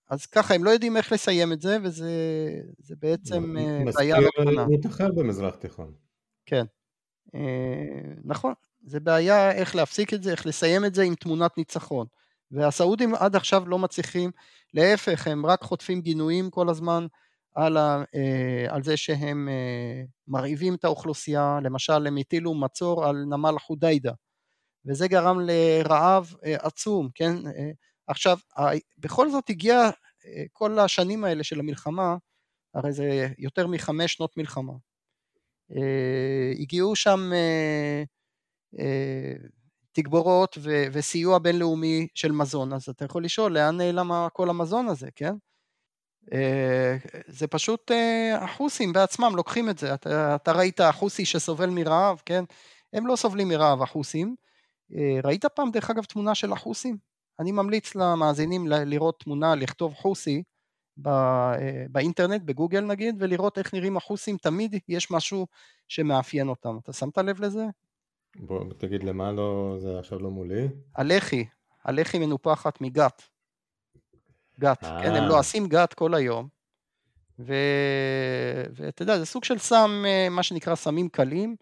אז 0.10 0.26
ככה, 0.26 0.54
הם 0.54 0.64
לא 0.64 0.70
יודעים 0.70 0.98
איך 0.98 1.12
לסיים 1.12 1.54
את 1.54 1.62
זה, 1.62 1.78
וזה 1.84 2.96
בעצם 3.00 3.58
אה, 3.58 3.84
בעיה 3.96 4.20
לא 4.20 4.30
קטנה. 4.30 4.66
מזכיר 4.66 4.92
אחר 4.92 5.12
במזרח 5.12 5.56
תיכון. 5.56 5.94
כן, 6.46 6.64
אה, 7.36 8.14
נכון, 8.24 8.54
זה 8.86 9.00
בעיה 9.00 9.52
איך 9.52 9.76
להפסיק 9.76 10.14
את 10.14 10.24
זה, 10.24 10.32
איך 10.32 10.46
לסיים 10.46 10.86
את 10.86 10.96
זה 10.96 11.04
עם 11.04 11.16
תמונת 11.16 11.58
ניצחון. 11.58 12.08
והסעודים 12.52 13.16
עד 13.16 13.36
עכשיו 13.36 13.70
לא 13.70 13.80
מצליחים, 13.80 14.32
להפך, 14.74 15.28
הם 15.28 15.46
רק 15.46 15.62
חוטפים 15.62 16.02
גינויים 16.02 16.50
כל 16.50 16.70
הזמן 16.70 17.06
על, 17.56 17.78
ה, 17.78 18.04
על 18.70 18.84
זה 18.84 18.98
שהם 18.98 19.50
מרעיבים 20.28 20.76
את 20.76 20.84
האוכלוסייה, 20.86 21.60
למשל 21.64 22.08
הם 22.08 22.18
הטילו 22.18 22.54
מצור 22.54 23.06
על 23.06 23.16
נמל 23.16 23.60
חודיידה, 23.60 24.12
וזה 24.86 25.08
גרם 25.08 25.38
לרעב 25.40 26.34
עצום, 26.44 27.10
כן? 27.16 27.36
עכשיו, 28.08 28.38
בכל 28.98 29.32
זאת 29.32 29.50
הגיע 29.50 29.90
כל 30.52 30.80
השנים 30.80 31.24
האלה 31.24 31.44
של 31.44 31.60
המלחמה, 31.60 32.16
הרי 32.74 32.92
זה 32.94 33.28
יותר 33.38 33.68
מחמש 33.68 34.14
שנות 34.14 34.38
מלחמה. 34.38 34.74
אה, 35.76 36.52
הגיעו 36.60 36.96
שם 36.96 37.20
אה, 37.34 38.04
אה, 38.80 39.34
תגבורות 39.92 40.58
וסיוע 40.92 41.40
בינלאומי 41.40 42.08
של 42.16 42.32
מזון, 42.32 42.74
אז 42.74 42.90
אתה 42.90 43.06
יכול 43.06 43.24
לשאול 43.26 43.54
לאן 43.54 43.78
נעלם 43.78 44.28
כל 44.34 44.50
המזון 44.50 44.88
הזה, 44.88 45.10
כן? 45.16 45.34
זה 47.28 47.48
פשוט 47.50 47.92
החוסים 48.36 48.94
בעצמם 48.94 49.36
לוקחים 49.36 49.70
את 49.70 49.78
זה, 49.78 49.94
אתה, 49.94 50.36
אתה 50.36 50.52
ראית 50.52 50.80
החוסי 50.80 51.26
שסובל 51.26 51.70
מרעב, 51.70 52.22
כן? 52.26 52.44
הם 52.94 53.08
לא 53.08 53.16
סובלים 53.16 53.48
מרעב 53.48 53.82
החוסים. 53.82 54.36
ראית 55.24 55.46
פעם 55.46 55.72
דרך 55.72 55.90
אגב 55.90 56.04
תמונה 56.04 56.36
של 56.36 56.54
החוסים? 56.54 56.98
אני 57.40 57.52
ממליץ 57.52 57.96
למאזינים 57.96 58.68
לראות 58.68 59.20
תמונה, 59.20 59.56
לכתוב 59.56 59.94
חוסי 59.94 60.44
אה, 61.08 61.54
באינטרנט, 61.90 62.42
בגוגל 62.42 62.82
נגיד, 62.82 63.16
ולראות 63.20 63.58
איך 63.58 63.74
נראים 63.74 63.98
החוסים, 63.98 64.38
תמיד 64.38 64.76
יש 64.90 65.12
משהו 65.12 65.48
שמאפיין 65.88 66.50
אותם. 66.50 66.78
אתה 66.84 66.94
שמת 66.94 67.18
לב 67.18 67.42
לזה? 67.42 67.66
בוא 68.36 68.74
תגיד 68.78 69.04
למה 69.04 69.32
לא, 69.32 69.76
זה 69.80 70.00
עכשיו 70.00 70.20
לא 70.20 70.30
מולי. 70.32 70.68
הלח"י, 70.96 71.46
הלח"י 71.84 72.20
מנופחת 72.20 72.82
מגת. 72.82 73.22
גת, 74.62 74.82
כן, 74.82 75.16
הם 75.16 75.24
לועסים 75.24 75.68
גת 75.68 75.94
כל 75.94 76.14
היום, 76.14 76.48
ואתה 77.40 79.02
יודע, 79.02 79.20
זה 79.20 79.26
סוג 79.26 79.44
של 79.44 79.58
סם, 79.58 80.04
אה, 80.08 80.28
מה 80.30 80.44
שנקרא 80.44 80.76
סמים 80.76 81.10
קלים, 81.10 81.56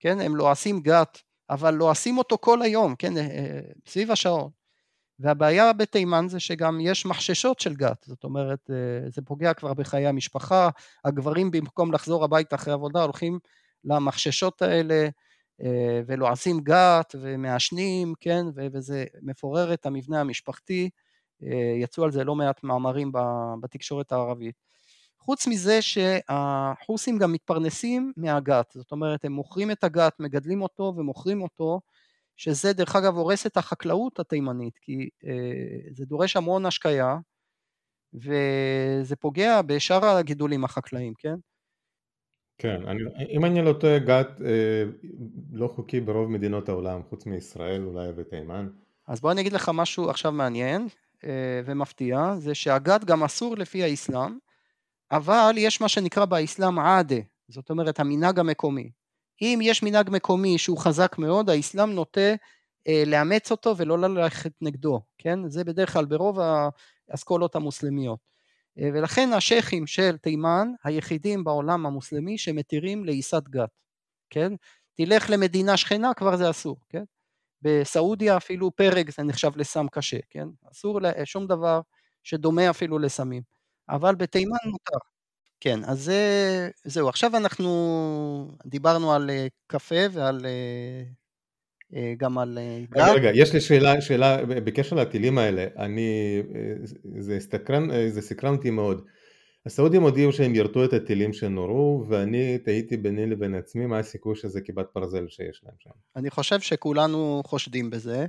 כן, 0.00 0.20
הם 0.20 0.36
לועסים 0.36 0.80
גת, 0.80 1.18
אבל 1.50 1.74
לועסים 1.74 2.18
אותו 2.18 2.38
כל 2.40 2.62
היום, 2.62 2.94
כן, 2.98 3.18
אה, 3.18 3.60
סביב 3.86 4.10
השעון. 4.10 4.50
והבעיה 5.18 5.72
בתימן 5.72 6.28
זה 6.28 6.40
שגם 6.40 6.78
יש 6.80 7.06
מחששות 7.06 7.60
של 7.60 7.74
גת, 7.74 8.04
זאת 8.04 8.24
אומרת 8.24 8.70
אה, 8.70 9.10
זה 9.10 9.22
פוגע 9.22 9.54
כבר 9.54 9.74
בחיי 9.74 10.06
המשפחה, 10.06 10.68
הגברים 11.04 11.50
במקום 11.50 11.92
לחזור 11.92 12.24
הביתה 12.24 12.56
אחרי 12.56 12.72
עבודה 12.72 13.02
הולכים 13.02 13.38
למחששות 13.84 14.62
האלה 14.62 15.08
אה, 15.62 16.00
ולועסים 16.06 16.60
גת 16.60 17.14
ומעשנים, 17.20 18.14
כן, 18.20 18.44
וזה 18.54 19.04
מפורר 19.22 19.74
את 19.74 19.86
המבנה 19.86 20.20
המשפחתי, 20.20 20.84
אה, 20.84 20.88
יצאו 21.82 22.04
על 22.04 22.12
זה 22.12 22.24
לא 22.24 22.34
מעט 22.34 22.64
מאמרים 22.64 23.12
בתקשורת 23.60 24.12
הערבית. 24.12 24.54
חוץ 25.18 25.46
מזה 25.46 25.82
שהחוסים 25.82 27.18
גם 27.18 27.32
מתפרנסים 27.32 28.12
מהגת, 28.16 28.72
זאת 28.74 28.92
אומרת 28.92 29.24
הם 29.24 29.32
מוכרים 29.32 29.70
את 29.70 29.84
הגת, 29.84 30.12
מגדלים 30.20 30.62
אותו 30.62 30.94
ומוכרים 30.96 31.42
אותו 31.42 31.80
שזה 32.36 32.72
דרך 32.72 32.96
אגב 32.96 33.16
הורס 33.16 33.46
את 33.46 33.56
החקלאות 33.56 34.20
התימנית, 34.20 34.78
כי 34.78 35.08
אה, 35.26 35.90
זה 35.94 36.04
דורש 36.04 36.36
המון 36.36 36.66
השקיה, 36.66 37.16
וזה 38.14 39.16
פוגע 39.16 39.62
בשאר 39.62 40.04
הגידולים 40.04 40.64
החקלאיים, 40.64 41.12
כן? 41.18 41.34
כן, 42.58 42.86
אני, 42.86 43.00
אם 43.30 43.44
אני 43.44 43.62
לא 43.62 43.72
טועה, 43.72 43.98
גת 43.98 44.28
אה, 44.44 44.84
לא 45.52 45.68
חוקי 45.68 46.00
ברוב 46.00 46.30
מדינות 46.30 46.68
העולם, 46.68 47.02
חוץ 47.02 47.26
מישראל 47.26 47.84
אולי 47.84 48.08
ותימן. 48.16 48.68
אז 49.08 49.20
בוא 49.20 49.32
אני 49.32 49.40
אגיד 49.40 49.52
לך 49.52 49.70
משהו 49.74 50.10
עכשיו 50.10 50.32
מעניין 50.32 50.82
אה, 50.82 51.05
ומפתיע, 51.64 52.34
זה 52.38 52.54
שהגת 52.54 53.04
גם 53.04 53.24
אסור 53.24 53.56
לפי 53.56 53.82
האסלאם, 53.82 54.38
אבל 55.10 55.54
יש 55.56 55.80
מה 55.80 55.88
שנקרא 55.88 56.24
באסלאם 56.24 56.78
עדה, 56.78 57.16
זאת 57.48 57.70
אומרת 57.70 58.00
המנהג 58.00 58.38
המקומי. 58.38 58.90
אם 59.42 59.58
יש 59.62 59.82
מנהג 59.82 60.10
מקומי 60.10 60.58
שהוא 60.58 60.78
חזק 60.78 61.18
מאוד, 61.18 61.50
האסלאם 61.50 61.90
נוטה 61.90 62.34
אה, 62.88 63.02
לאמץ 63.06 63.50
אותו 63.50 63.76
ולא 63.76 63.98
ללכת 63.98 64.52
נגדו, 64.60 65.00
כן? 65.18 65.48
זה 65.48 65.64
בדרך 65.64 65.92
כלל 65.92 66.04
ברוב 66.04 66.38
האסכולות 67.10 67.56
המוסלמיות. 67.56 68.18
אה, 68.78 68.88
ולכן 68.94 69.32
השייחים 69.32 69.86
של 69.86 70.16
תימן 70.16 70.68
היחידים 70.84 71.44
בעולם 71.44 71.86
המוסלמי 71.86 72.38
שמתירים 72.38 73.04
לעיסת 73.04 73.42
גת, 73.48 73.70
כן? 74.30 74.52
תלך 74.94 75.30
למדינה 75.30 75.76
שכנה 75.76 76.14
כבר 76.14 76.36
זה 76.36 76.50
אסור, 76.50 76.76
כן? 76.88 77.04
בסעודיה 77.62 78.36
אפילו 78.36 78.70
פרק 78.70 79.10
זה 79.10 79.22
נחשב 79.22 79.50
לסם 79.56 79.86
קשה, 79.92 80.18
כן? 80.30 80.48
אסור 80.72 81.00
שום 81.24 81.46
דבר 81.46 81.80
שדומה 82.22 82.70
אפילו 82.70 82.98
לסמים, 82.98 83.42
אבל 83.88 84.14
בתימן 84.14 84.56
מותר. 84.64 84.98
כן, 85.60 85.80
אז 85.84 86.00
זה, 86.00 86.20
זהו, 86.84 87.08
עכשיו 87.08 87.36
אנחנו 87.36 88.56
דיברנו 88.66 89.12
על 89.12 89.30
אה, 89.30 89.46
קפה 89.66 90.04
ועל, 90.12 90.46
אה, 90.46 91.02
אה, 91.94 92.14
גם 92.16 92.38
על 92.38 92.58
גג. 92.90 92.98
רגע, 92.98 93.12
רגע, 93.12 93.30
יש 93.34 93.54
לי 93.54 93.60
שאלה, 93.60 94.00
שאלה 94.00 94.44
בקשר 94.46 94.96
לטילים 94.96 95.38
האלה, 95.38 95.66
אני, 95.78 96.42
זה, 97.18 97.40
סקרן, 97.40 98.08
זה 98.08 98.22
סקרן 98.22 98.54
אותי 98.54 98.70
מאוד. 98.70 99.06
הסעודים 99.66 100.02
הודיעו 100.02 100.32
שהם 100.32 100.54
ירתו 100.54 100.84
את 100.84 100.92
הטילים 100.92 101.32
שנורו, 101.32 102.04
ואני 102.08 102.58
תהיתי 102.58 102.96
ביני 102.96 103.26
לבין 103.26 103.54
עצמי 103.54 103.86
מה 103.86 103.98
הסיכוי 103.98 104.36
שזה 104.36 104.60
כיפת 104.60 104.86
ברזל 104.94 105.28
שיש 105.28 105.60
להם 105.64 105.74
שם. 105.78 105.90
אני 106.16 106.30
חושב 106.30 106.60
שכולנו 106.60 107.42
חושדים 107.46 107.90
בזה, 107.90 108.26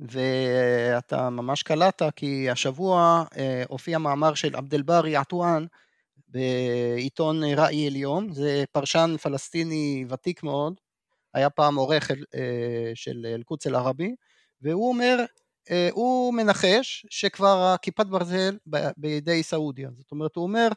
ואתה 0.00 1.30
ממש 1.30 1.62
קלעת, 1.62 2.02
כי 2.16 2.50
השבוע 2.50 3.24
הופיע 3.68 3.98
מאמר 3.98 4.34
של 4.34 4.56
עבד 4.56 4.74
אל-ברי 4.74 5.16
עטואן, 5.16 5.66
בעיתון 6.28 7.44
ראי 7.44 7.86
עליון, 7.86 8.32
זה 8.32 8.64
פרשן 8.72 9.14
פלסטיני 9.22 10.04
ותיק 10.08 10.42
מאוד, 10.42 10.74
היה 11.34 11.50
פעם 11.50 11.76
עורך 11.76 12.10
אה, 12.10 12.92
של 12.94 13.26
אל-קודס 13.34 13.66
אל-ערבי, 13.66 14.14
והוא 14.62 14.88
אומר, 14.88 15.16
אה, 15.20 15.24
הוא 15.92 16.34
מנחש 16.34 17.06
שכבר 17.10 17.74
כיפת 17.82 18.06
ברזל 18.06 18.56
בידי 18.96 19.42
סעודיה, 19.42 19.90
זאת 19.92 20.12
אומרת 20.12 20.36
הוא 20.36 20.42
אומר, 20.42 20.68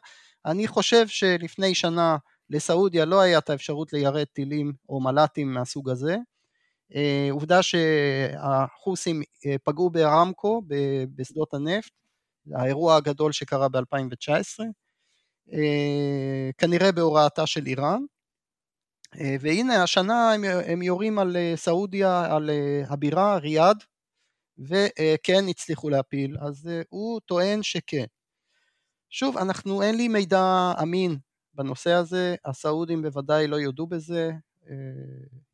אני 0.46 0.66
חושב 0.66 1.08
שלפני 1.08 1.74
שנה 1.74 2.16
לסעודיה 2.50 3.04
לא 3.04 3.20
היה 3.20 3.38
את 3.38 3.50
האפשרות 3.50 3.92
ליירט 3.92 4.28
טילים 4.32 4.72
או 4.88 5.00
מל"טים 5.00 5.54
מהסוג 5.54 5.90
הזה, 5.90 6.16
אה, 6.94 7.28
עובדה 7.30 7.62
שהחוסים 7.62 9.22
פגעו 9.64 9.90
בארמקו 9.90 10.62
בשדות 11.14 11.54
הנפט, 11.54 11.90
האירוע 12.54 12.96
הגדול 12.96 13.32
שקרה 13.32 13.68
ב-2019, 13.68 14.64
אה, 15.52 16.50
כנראה 16.58 16.92
בהוראתה 16.92 17.46
של 17.46 17.66
איראן. 17.66 18.02
אה, 19.20 19.36
והנה 19.40 19.82
השנה 19.82 20.32
הם, 20.32 20.44
הם 20.44 20.82
יורים 20.82 21.18
על 21.18 21.36
אה, 21.36 21.52
סעודיה, 21.56 22.36
על 22.36 22.50
הבירה, 22.88 23.38
ריאד, 23.38 23.84
וכן 24.58 25.44
הצליחו 25.48 25.90
להפיל, 25.90 26.36
אז 26.40 26.70
הוא 26.88 27.20
טוען 27.26 27.62
שכן. 27.62 28.04
שוב, 29.10 29.38
אנחנו, 29.38 29.82
אין 29.82 29.96
לי 29.96 30.08
מידע 30.08 30.72
אמין 30.82 31.16
בנושא 31.54 31.92
הזה, 31.92 32.34
הסעודים 32.44 33.02
בוודאי 33.02 33.46
לא 33.46 33.56
יודו 33.56 33.86
בזה, 33.86 34.30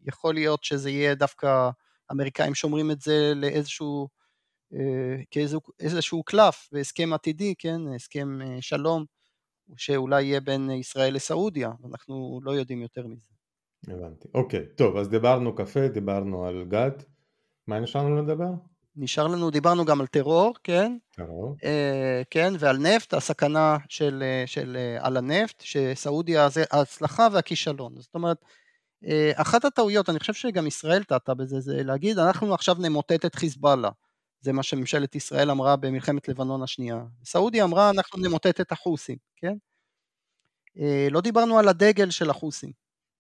יכול 0.05 0.35
להיות 0.35 0.65
שזה 0.65 0.91
יהיה 0.91 1.15
דווקא 1.15 1.71
אמריקאים 2.13 2.55
שומרים 2.55 2.91
את 2.91 3.01
זה 3.01 3.33
לאיזשהו, 3.37 4.09
כאיזשהו 5.31 6.23
קלף 6.23 6.69
בהסכם 6.73 7.13
עתידי, 7.13 7.55
כן, 7.59 7.81
הסכם 7.95 8.39
שלום 8.61 9.05
שאולי 9.77 10.23
יהיה 10.23 10.41
בין 10.41 10.71
ישראל 10.71 11.15
לסעודיה, 11.15 11.71
אנחנו 11.91 12.41
לא 12.43 12.51
יודעים 12.51 12.83
יותר 12.83 13.07
מזה. 13.07 13.31
הבנתי. 13.89 14.29
אוקיי, 14.35 14.67
טוב, 14.77 14.97
אז 14.97 15.09
דיברנו 15.09 15.55
קפה, 15.55 15.89
דיברנו 15.89 16.47
על 16.47 16.65
גת, 16.69 17.05
מה 17.67 17.81
נשאר 17.81 18.05
לנו 18.05 18.23
לדבר? 18.23 18.51
נשאר 18.97 19.27
לנו, 19.27 19.51
דיברנו 19.51 19.85
גם 19.85 20.01
על 20.01 20.07
טרור, 20.07 20.55
כן? 20.65 20.97
טרור. 21.11 21.57
אה, 21.65 22.23
כן, 22.31 22.53
ועל 22.59 22.77
נפט, 22.79 23.15
הסכנה 23.15 23.77
של, 23.89 24.23
אה, 24.23 24.43
של, 24.47 24.77
אה, 24.77 25.07
על 25.07 25.17
הנפט, 25.17 25.61
שסעודיה 25.61 26.49
זה 26.49 26.65
ההצלחה 26.71 27.29
והכישלון. 27.33 27.95
זאת 27.99 28.15
אומרת, 28.15 28.45
אה, 29.07 29.33
אחת 29.35 29.65
הטעויות, 29.65 30.11
אני 30.11 30.19
חושב 30.19 30.35
שגם 30.35 30.67
ישראל 30.67 31.05
טעתה 31.05 31.35
בזה, 31.35 31.61
זה 31.61 31.83
להגיד, 31.83 32.19
אנחנו 32.19 32.55
עכשיו 32.55 32.77
נמוטט 32.79 33.25
את 33.25 33.35
חיזבאללה. 33.35 33.91
זה 34.41 34.53
מה 34.53 34.63
שממשלת 34.63 35.15
ישראל 35.15 35.51
אמרה 35.51 35.77
במלחמת 35.77 36.29
לבנון 36.29 36.63
השנייה. 36.63 37.05
סעודיה 37.25 37.65
אמרה 37.65 37.91
אנחנו 37.91 38.23
נמוטט 38.23 38.61
את 38.61 38.73
החוסים, 38.73 39.17
כן? 39.37 39.55
אה, 40.79 41.09
לא 41.11 41.21
דיברנו 41.21 41.59
על 41.59 41.69
הדגל 41.69 42.11
של 42.11 42.31
החוסים, 42.31 42.73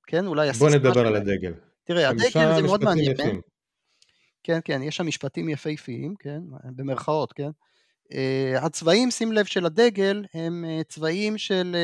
כן? 0.07 0.27
אולי 0.27 0.53
בוא 0.53 0.71
נדבר 0.71 1.07
על 1.07 1.17
הדגל. 1.17 1.53
תראה, 1.85 2.09
הדגל 2.09 2.55
זה 2.57 2.63
מאוד 2.63 2.85
מעניין. 2.85 3.13
יפים. 3.13 3.41
כן, 4.45 4.59
כן, 4.65 4.83
יש 4.83 4.97
שם 4.97 5.07
משפטים 5.07 5.49
יפהפיים, 5.49 6.15
כן? 6.19 6.41
במרכאות, 6.77 7.33
כן? 7.33 7.51
Uh, 8.13 8.59
הצבעים, 8.59 9.11
שים 9.11 9.33
לב, 9.33 9.45
של 9.45 9.67
הדגל 9.67 10.25
הם 10.35 10.65
uh, 10.65 10.85
צבעים 10.85 11.39
של, 11.39 11.77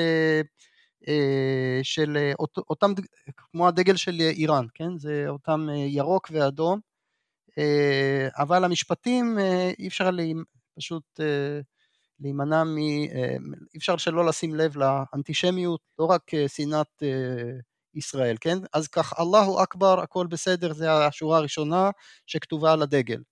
uh, 1.03 1.11
של 1.83 2.31
אות, 2.38 2.59
אותם, 2.59 2.92
כמו 3.37 3.68
הדגל 3.68 3.96
של 3.96 4.20
איראן, 4.20 4.66
כן? 4.75 4.99
זה 4.99 5.25
אותם 5.29 5.66
ירוק 5.87 6.29
ואדום, 6.33 6.81
אבל 8.38 8.64
המשפטים 8.64 9.38
אי 9.79 9.88
אפשר 9.88 10.11
פשוט 10.79 11.20
להימנע 12.20 12.64
מ... 12.64 12.77
אי 12.79 13.79
אפשר 13.79 13.96
שלא 13.96 14.27
לשים 14.27 14.55
לב 14.55 14.77
לאנטישמיות, 14.77 15.81
לא 15.99 16.05
רק 16.05 16.31
שנאת 16.46 17.03
ישראל, 17.94 18.37
כן? 18.40 18.59
אז 18.72 18.88
כך 18.88 19.14
אללהו 19.20 19.62
אכבר, 19.62 20.00
הכל 20.00 20.26
בסדר, 20.26 20.72
זה 20.72 20.92
השורה 20.92 21.38
הראשונה 21.38 21.90
שכתובה 22.26 22.72
על 22.72 22.83
הדגל. 22.83 23.22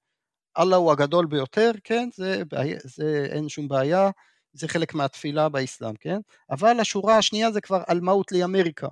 אללה 0.59 0.77
הוא 0.77 0.92
הגדול 0.92 1.27
ביותר, 1.27 1.71
כן? 1.85 2.09
זה, 2.14 2.42
זה 2.85 3.27
אין 3.31 3.49
שום 3.49 3.68
בעיה, 3.68 4.11
זה 4.53 4.68
חלק 4.68 4.94
מהתפילה 4.94 5.49
באסלאם, 5.49 5.94
כן? 6.01 6.18
אבל 6.51 6.81
השורה 6.81 7.18
השנייה 7.18 7.53
זה 7.53 7.61
כבר 7.61 7.83
אל-מות 7.90 8.33
לאמריקה. 8.33 8.88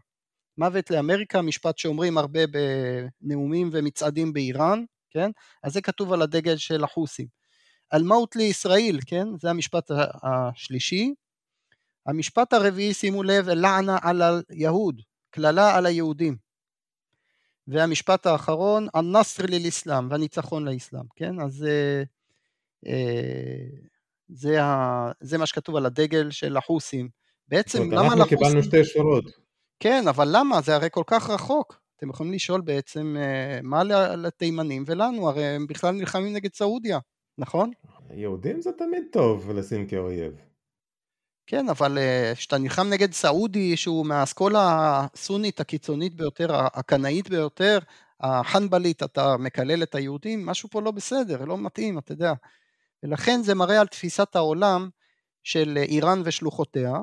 מוות 0.58 0.90
לאמריקה, 0.90 1.42
משפט 1.42 1.78
שאומרים 1.78 2.18
הרבה 2.18 2.40
בנאומים 2.46 3.70
ומצעדים 3.72 4.32
באיראן, 4.32 4.84
כן? 5.10 5.30
אז 5.62 5.72
זה 5.72 5.80
כתוב 5.80 6.12
על 6.12 6.22
הדגל 6.22 6.56
של 6.56 6.84
החוסים. 6.84 7.26
אל-מות 7.94 8.36
לישראל, 8.36 8.98
כן? 9.06 9.26
זה 9.40 9.50
המשפט 9.50 9.90
השלישי. 10.22 11.14
המשפט 12.06 12.52
הרביעי, 12.52 12.94
שימו 12.94 13.22
לב, 13.22 13.48
לענה 13.48 13.98
על 14.02 14.22
היהוד, 14.48 15.02
קללה 15.36 15.76
על 15.76 15.86
היהודים. 15.86 16.36
והמשפט 17.68 18.26
האחרון, 18.26 18.86
א-נסר 18.94 19.44
לאסלאם, 19.48 20.10
והניצחון 20.10 20.68
לאסלאם, 20.68 21.04
כן? 21.16 21.40
אז 21.40 21.64
אה, 21.64 22.02
אה, 22.86 23.66
זה, 24.28 24.62
ה, 24.62 25.10
זה 25.20 25.38
מה 25.38 25.46
שכתוב 25.46 25.76
על 25.76 25.86
הדגל 25.86 26.30
של 26.30 26.56
החוסים. 26.56 27.08
בעצם, 27.48 27.82
למה 27.82 28.02
לחוסים... 28.02 28.12
אנחנו 28.12 28.38
קיבלנו 28.38 28.62
שתי 28.62 28.84
שורות. 28.84 29.24
כן, 29.80 30.08
אבל 30.08 30.28
למה? 30.32 30.60
זה 30.60 30.74
הרי 30.74 30.88
כל 30.90 31.02
כך 31.06 31.30
רחוק. 31.30 31.80
אתם 31.96 32.10
יכולים 32.10 32.32
לשאול 32.32 32.60
בעצם 32.60 33.16
אה, 33.18 33.60
מה 33.62 33.84
לתימנים 34.16 34.84
ולנו, 34.86 35.28
הרי 35.28 35.44
הם 35.44 35.66
בכלל 35.66 35.94
נלחמים 35.94 36.32
נגד 36.32 36.54
סעודיה, 36.54 36.98
נכון? 37.38 37.70
יהודים 38.10 38.60
זה 38.60 38.70
תמיד 38.72 39.04
טוב 39.12 39.50
לשים 39.50 39.86
כאויב. 39.86 40.32
כן, 41.46 41.68
אבל 41.68 41.98
אה, 41.98 42.32
כשאתה 42.36 42.58
נלחם 42.58 42.86
נגד 42.90 43.12
סעודי 43.12 43.76
שהוא 43.76 44.06
מהאסכולה 44.06 44.60
הסונית 45.14 45.60
הקיצונית 45.60 46.14
ביותר, 46.14 46.48
הקנאית 46.52 47.30
ביותר, 47.30 47.78
החנבלית, 48.20 49.02
אתה 49.02 49.36
מקלל 49.36 49.82
את 49.82 49.94
היהודים, 49.94 50.46
משהו 50.46 50.68
פה 50.68 50.82
לא 50.82 50.90
בסדר, 50.90 51.44
לא 51.44 51.58
מתאים, 51.58 51.98
אתה 51.98 52.12
יודע. 52.12 52.32
ולכן 53.02 53.42
זה 53.42 53.54
מראה 53.54 53.80
על 53.80 53.86
תפיסת 53.86 54.36
העולם 54.36 54.88
של 55.42 55.78
איראן 55.88 56.22
ושלוחותיה, 56.24 56.94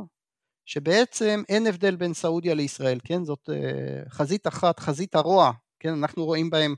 שבעצם 0.65 1.43
אין 1.49 1.67
הבדל 1.67 1.95
בין 1.95 2.13
סעודיה 2.13 2.53
לישראל, 2.53 2.99
כן? 3.03 3.25
זאת 3.25 3.49
אה, 3.53 4.09
חזית 4.09 4.47
אחת, 4.47 4.79
חזית 4.79 5.15
הרוע, 5.15 5.51
כן? 5.79 5.89
אנחנו 5.89 6.25
רואים 6.25 6.49
בהם, 6.49 6.75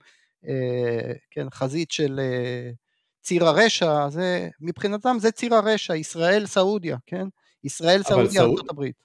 אה, 0.48 1.14
כן, 1.32 1.50
חזית 1.50 1.92
של 1.92 2.20
ציר 3.22 3.46
הרשע, 3.48 4.10
זה, 4.10 4.50
מבחינתם 4.60 5.18
זה 5.20 5.32
ציר 5.32 5.56
הרשע, 5.56 5.96
ישראל, 5.96 6.46
סעודיה, 6.46 6.98
כן? 7.06 7.28
ישראל, 7.66 8.04
סעודיה, 8.04 8.32
סעוד... 8.32 8.50
ארצות 8.50 8.70
הברית. 8.70 8.96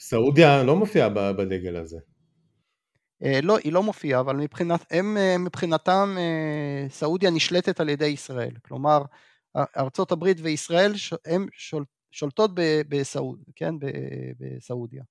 סעודיה 0.00 0.62
לא 0.62 0.76
מופיעה 0.76 1.08
בדגל 1.08 1.76
הזה. 1.76 1.98
אה, 3.24 3.40
לא, 3.42 3.58
היא 3.64 3.72
לא 3.72 3.82
מופיעה, 3.82 4.20
אבל 4.20 4.36
מבחינת, 4.36 4.84
הם, 4.90 5.16
אה, 5.16 5.38
מבחינתם 5.38 6.14
אה, 6.18 6.86
סעודיה 6.90 7.30
נשלטת 7.30 7.80
על 7.80 7.88
ידי 7.88 8.06
ישראל. 8.06 8.54
כלומר, 8.64 9.02
ארצות 9.76 10.12
הברית 10.12 10.36
וישראל 10.40 10.92
הן 11.26 11.46
שול, 11.52 11.84
שולטות 12.10 12.50
בסעוד, 12.88 13.42
כן, 13.54 13.74
בסעודיה. 14.38 15.02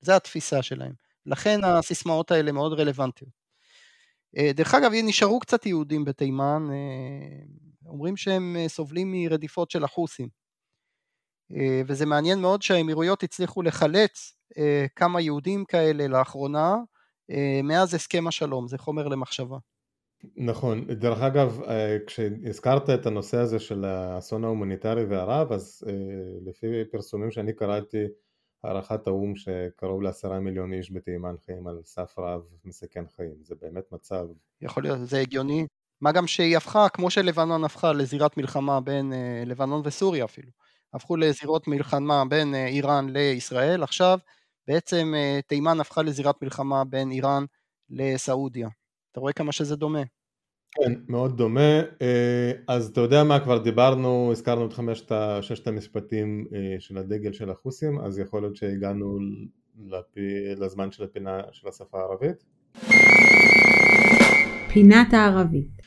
זו 0.00 0.12
התפיסה 0.12 0.62
שלהם. 0.62 0.92
לכן 1.26 1.64
הסיסמאות 1.64 2.30
האלה 2.30 2.52
מאוד 2.52 2.80
רלוונטיות. 2.80 3.30
דרך 4.54 4.74
אגב, 4.74 4.90
נשארו 5.04 5.40
קצת 5.40 5.66
יהודים 5.66 6.04
בתימן, 6.04 6.68
אומרים 7.86 8.16
שהם 8.16 8.56
סובלים 8.68 9.12
מרדיפות 9.12 9.70
של 9.70 9.84
החות'ים. 9.84 10.28
אה, 11.52 11.82
וזה 11.86 12.06
מעניין 12.06 12.40
מאוד 12.40 12.62
שהאמירויות 12.62 13.22
הצליחו 13.22 13.62
לחלץ 13.62 14.36
אה, 14.58 14.86
כמה 14.96 15.20
יהודים 15.20 15.64
כאלה 15.64 16.08
לאחרונה 16.08 16.76
אה, 17.30 17.60
מאז 17.62 17.94
הסכם 17.94 18.26
השלום, 18.26 18.68
זה 18.68 18.78
חומר 18.78 19.08
למחשבה. 19.08 19.56
נכון, 20.36 20.86
דרך 20.86 21.20
אגב 21.20 21.60
כשהזכרת 22.06 22.90
את 22.90 23.06
הנושא 23.06 23.36
הזה 23.36 23.58
של 23.58 23.84
האסון 23.84 24.44
ההומניטרי 24.44 25.04
והרב 25.04 25.52
אז 25.52 25.82
לפי 26.46 26.66
פרסומים 26.92 27.30
שאני 27.30 27.52
קראתי 27.52 28.04
הערכת 28.64 29.06
האו"ם 29.06 29.36
שקרוב 29.36 30.02
לעשרה 30.02 30.40
מיליון 30.40 30.72
איש 30.72 30.92
בתימן 30.92 31.34
חיים 31.46 31.66
על 31.66 31.80
סף 31.84 32.14
רב 32.18 32.40
מסכן 32.64 33.04
חיים, 33.16 33.34
זה 33.42 33.54
באמת 33.62 33.92
מצב... 33.92 34.26
יכול 34.60 34.82
להיות, 34.82 34.98
זה 35.08 35.20
הגיוני, 35.20 35.66
מה 36.00 36.12
גם 36.12 36.26
שהיא 36.26 36.56
הפכה, 36.56 36.88
כמו 36.88 37.10
שלבנון 37.10 37.64
הפכה 37.64 37.92
לזירת 37.92 38.36
מלחמה 38.36 38.80
בין 38.80 39.12
לבנון 39.46 39.82
וסוריה 39.84 40.24
אפילו, 40.24 40.50
הפכו 40.94 41.16
לזירות 41.16 41.68
מלחמה 41.68 42.22
בין 42.28 42.54
אה, 42.54 42.66
איראן 42.66 43.08
לישראל, 43.08 43.82
עכשיו 43.82 44.18
בעצם 44.68 45.12
אה, 45.16 45.40
תימן 45.46 45.80
הפכה 45.80 46.02
לזירת 46.02 46.42
מלחמה 46.42 46.84
בין 46.84 47.10
איראן 47.10 47.44
לסעודיה. 47.90 48.68
אתה 49.12 49.20
רואה 49.20 49.32
כמה 49.32 49.52
שזה 49.52 49.76
דומה? 49.76 50.02
כן, 50.70 50.92
מאוד 51.08 51.36
דומה. 51.36 51.80
אה, 52.02 52.52
אז 52.68 52.88
אתה 52.88 53.00
יודע 53.00 53.24
מה, 53.24 53.40
כבר 53.40 53.58
דיברנו, 53.58 54.28
הזכרנו 54.32 54.66
את 54.66 54.72
חמשת, 54.72 55.12
ששת 55.40 55.66
המשפטים 55.66 56.46
של 56.78 56.98
הדגל 56.98 57.32
של 57.32 57.50
החוסים, 57.50 58.00
אז 58.00 58.18
יכול 58.18 58.42
להיות 58.42 58.56
שהגענו 58.56 59.18
לפי, 59.86 60.54
לזמן 60.56 60.92
של 60.92 61.04
הפינה 61.04 61.40
של 61.52 61.68
השפה 61.68 61.98
הערבית. 61.98 62.44
פינת 64.72 65.12
הערבית 65.12 65.83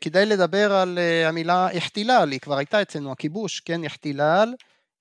כדאי 0.00 0.26
לדבר 0.26 0.72
על 0.72 0.98
אה, 0.98 1.28
המילה 1.28 1.68
החתילל, 1.76 2.28
היא 2.32 2.40
כבר 2.40 2.56
הייתה 2.56 2.82
אצלנו, 2.82 3.12
הכיבוש, 3.12 3.60
כן, 3.60 3.84
החתילל, 3.84 4.54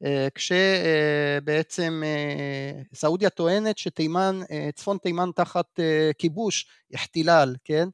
אה, 0.05 0.27
כשבעצם 0.35 2.03
סעודיה 2.93 3.29
טוענת 3.29 3.77
שתימן, 3.77 4.39
צפון 4.75 4.97
תימן 4.97 5.29
תחת 5.35 5.79
כיבוש, 6.17 6.65
החתילל, 6.93 7.55
כן? 7.63 7.88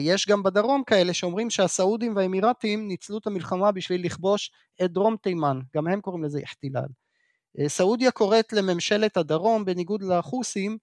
יש 0.00 0.28
גם 0.28 0.42
בדרום 0.42 0.84
כאלה 0.84 1.14
שאומרים 1.14 1.50
שהסעודים 1.50 2.16
והאמירתים 2.16 2.88
ניצלו 2.88 3.18
את 3.18 3.26
המלחמה 3.26 3.72
בשביל 3.72 4.04
לכבוש 4.04 4.50
את 4.84 4.92
דרום 4.92 5.16
תימן, 5.22 5.60
גם 5.76 5.86
הם 5.86 6.00
קוראים 6.00 6.24
לזה 6.24 6.40
החתילל. 6.42 6.86
סעודיה 7.66 8.10
קוראת 8.10 8.52
לממשלת 8.52 9.16
הדרום, 9.16 9.64
בניגוד 9.64 10.02
לחוסים, 10.02 10.78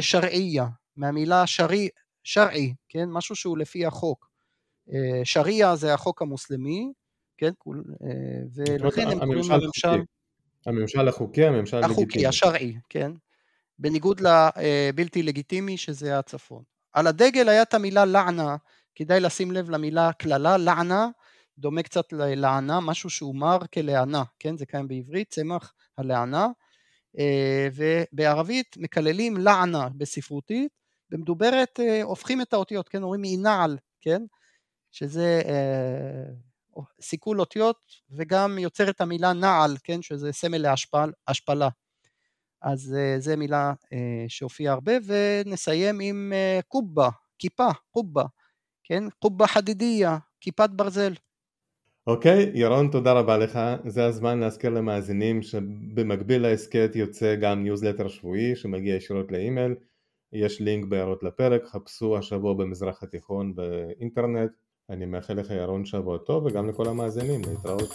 שרעייה, 0.00 0.66
מהמילה 0.96 1.46
שרי, 1.46 1.88
שרעי, 2.24 2.74
כן? 2.88 3.08
משהו 3.08 3.36
שהוא 3.36 3.58
לפי 3.58 3.86
החוק. 3.86 4.25
אה, 4.92 5.20
שריעה 5.24 5.76
זה 5.76 5.94
החוק 5.94 6.22
המוסלמי, 6.22 6.92
כן, 7.38 7.52
אה, 7.66 7.74
ולכן 8.54 9.08
הם 9.08 9.18
קוראים 9.18 9.50
לממשל... 9.50 10.02
הממשל 10.66 11.08
החוקי, 11.08 11.44
הממשל 11.44 11.76
הלגיטימי. 11.76 12.02
החוקי, 12.02 12.26
השרעי, 12.26 12.74
כן, 12.88 13.12
בניגוד 13.78 14.20
לבלתי 14.20 15.22
לגיטימי 15.22 15.76
שזה 15.76 16.18
הצפון. 16.18 16.62
על 16.92 17.06
הדגל 17.06 17.48
היה 17.48 17.62
את 17.62 17.74
המילה 17.74 18.04
לענה, 18.04 18.56
כדאי 18.94 19.20
לשים 19.20 19.52
לב 19.52 19.70
למילה 19.70 20.12
קללה, 20.12 20.56
לענה, 20.56 21.08
דומה 21.58 21.82
קצת 21.82 22.12
ללענה, 22.12 22.80
משהו 22.80 23.10
שהוא 23.10 23.34
מר 23.34 23.58
כלענה, 23.74 24.22
כן, 24.38 24.56
זה 24.56 24.66
קיים 24.66 24.88
בעברית, 24.88 25.30
צמח 25.30 25.74
הלענה, 25.98 26.48
אה, 27.18 27.68
ובערבית 27.74 28.76
מקללים 28.76 29.36
לענה 29.36 29.88
בספרותית, 29.96 30.72
במדוברת 31.10 31.80
הופכים 32.02 32.42
את 32.42 32.52
האותיות, 32.52 32.88
כן, 32.88 33.02
אומרים 33.02 33.24
אינעל, 33.24 33.78
כן, 34.00 34.22
שזה 34.96 35.42
אה, 35.46 36.82
סיכול 37.00 37.40
אותיות 37.40 37.76
וגם 38.10 38.58
יוצר 38.58 38.90
את 38.90 39.00
המילה 39.00 39.32
נעל, 39.32 39.76
כן, 39.84 40.02
שזה 40.02 40.32
סמל 40.32 40.58
להשפלה. 41.28 41.68
אז 42.62 42.94
אה, 42.98 43.20
זה 43.20 43.36
מילה 43.36 43.72
אה, 43.92 44.24
שהופיעה 44.28 44.74
הרבה, 44.74 44.92
ונסיים 45.06 46.00
עם 46.00 46.32
אה, 46.34 46.60
קובה, 46.68 47.08
כיפה, 47.38 47.68
קובה, 47.90 48.24
כן, 48.84 49.04
קובה 49.18 49.46
חדידיה, 49.46 50.18
כיפת 50.40 50.70
ברזל. 50.70 51.12
אוקיי, 52.06 52.44
אוקיי, 52.44 52.58
ירון 52.58 52.90
תודה 52.90 53.12
רבה 53.12 53.38
לך, 53.38 53.58
זה 53.86 54.04
הזמן 54.04 54.40
להזכיר 54.40 54.70
למאזינים 54.70 55.42
שבמקביל 55.42 56.42
להסכת 56.42 56.90
יוצא 56.94 57.34
גם 57.34 57.62
ניוזלטר 57.62 58.08
שבועי 58.08 58.56
שמגיע 58.56 58.94
ישירות 58.94 59.32
לאימייל, 59.32 59.74
יש 60.32 60.60
לינק 60.60 60.84
בהערות 60.84 61.22
לפרק, 61.22 61.64
חפשו 61.64 62.18
השבוע 62.18 62.54
במזרח 62.54 63.02
התיכון 63.02 63.54
באינטרנט 63.54 64.50
אני 64.90 65.06
מאחל 65.06 65.34
לך 65.34 65.50
ירון 65.50 65.84
שבוע 65.84 66.18
טוב 66.18 66.44
וגם 66.46 66.68
לכל 66.68 66.88
המאזינים, 66.88 67.40
להתראות. 67.46 67.88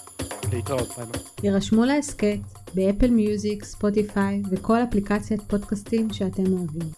להתראות, 0.53 0.87
ביי 0.97 1.05
ביי. 1.05 1.21
הירשמו 1.43 1.85
להסכת 1.85 2.39
ב-Apple 2.73 3.09
Music, 3.09 3.63
Spotify 3.63 4.41
וכל 4.51 4.77
אפליקציית 4.83 5.41
פודקאסטים 5.41 6.13
שאתם 6.13 6.43
אוהבים. 6.53 6.89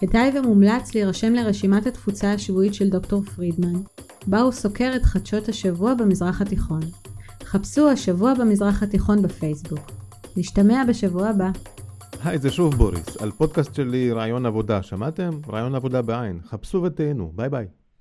כדאי 0.00 0.38
ומומלץ 0.38 0.94
להירשם 0.94 1.32
לרשימת 1.34 1.86
התפוצה 1.86 2.32
השבועית 2.32 2.74
של 2.74 2.88
דוקטור 2.88 3.22
פרידמן, 3.22 3.80
בה 4.26 4.40
הוא 4.40 4.52
סוקר 4.52 4.92
את 4.96 5.02
חדשות 5.02 5.48
השבוע 5.48 5.94
במזרח 5.94 6.42
התיכון. 6.42 6.80
חפשו 7.44 7.88
השבוע 7.88 8.34
במזרח 8.34 8.82
התיכון 8.82 9.22
בפייסבוק. 9.22 9.90
נשתמע 10.36 10.82
בשבוע 10.88 11.28
הבא. 11.28 11.50
היי, 12.24 12.38
זה 12.38 12.50
שוב 12.50 12.74
בוריס, 12.74 13.16
על 13.16 13.30
פודקאסט 13.30 13.74
שלי 13.74 14.12
רעיון 14.12 14.46
עבודה, 14.46 14.82
שמעתם? 14.82 15.30
רעיון 15.48 15.74
עבודה 15.74 16.02
בעין. 16.02 16.40
חפשו 16.44 16.82
ותהנו, 16.82 17.32
ביי 17.34 17.48
ביי. 17.48 17.66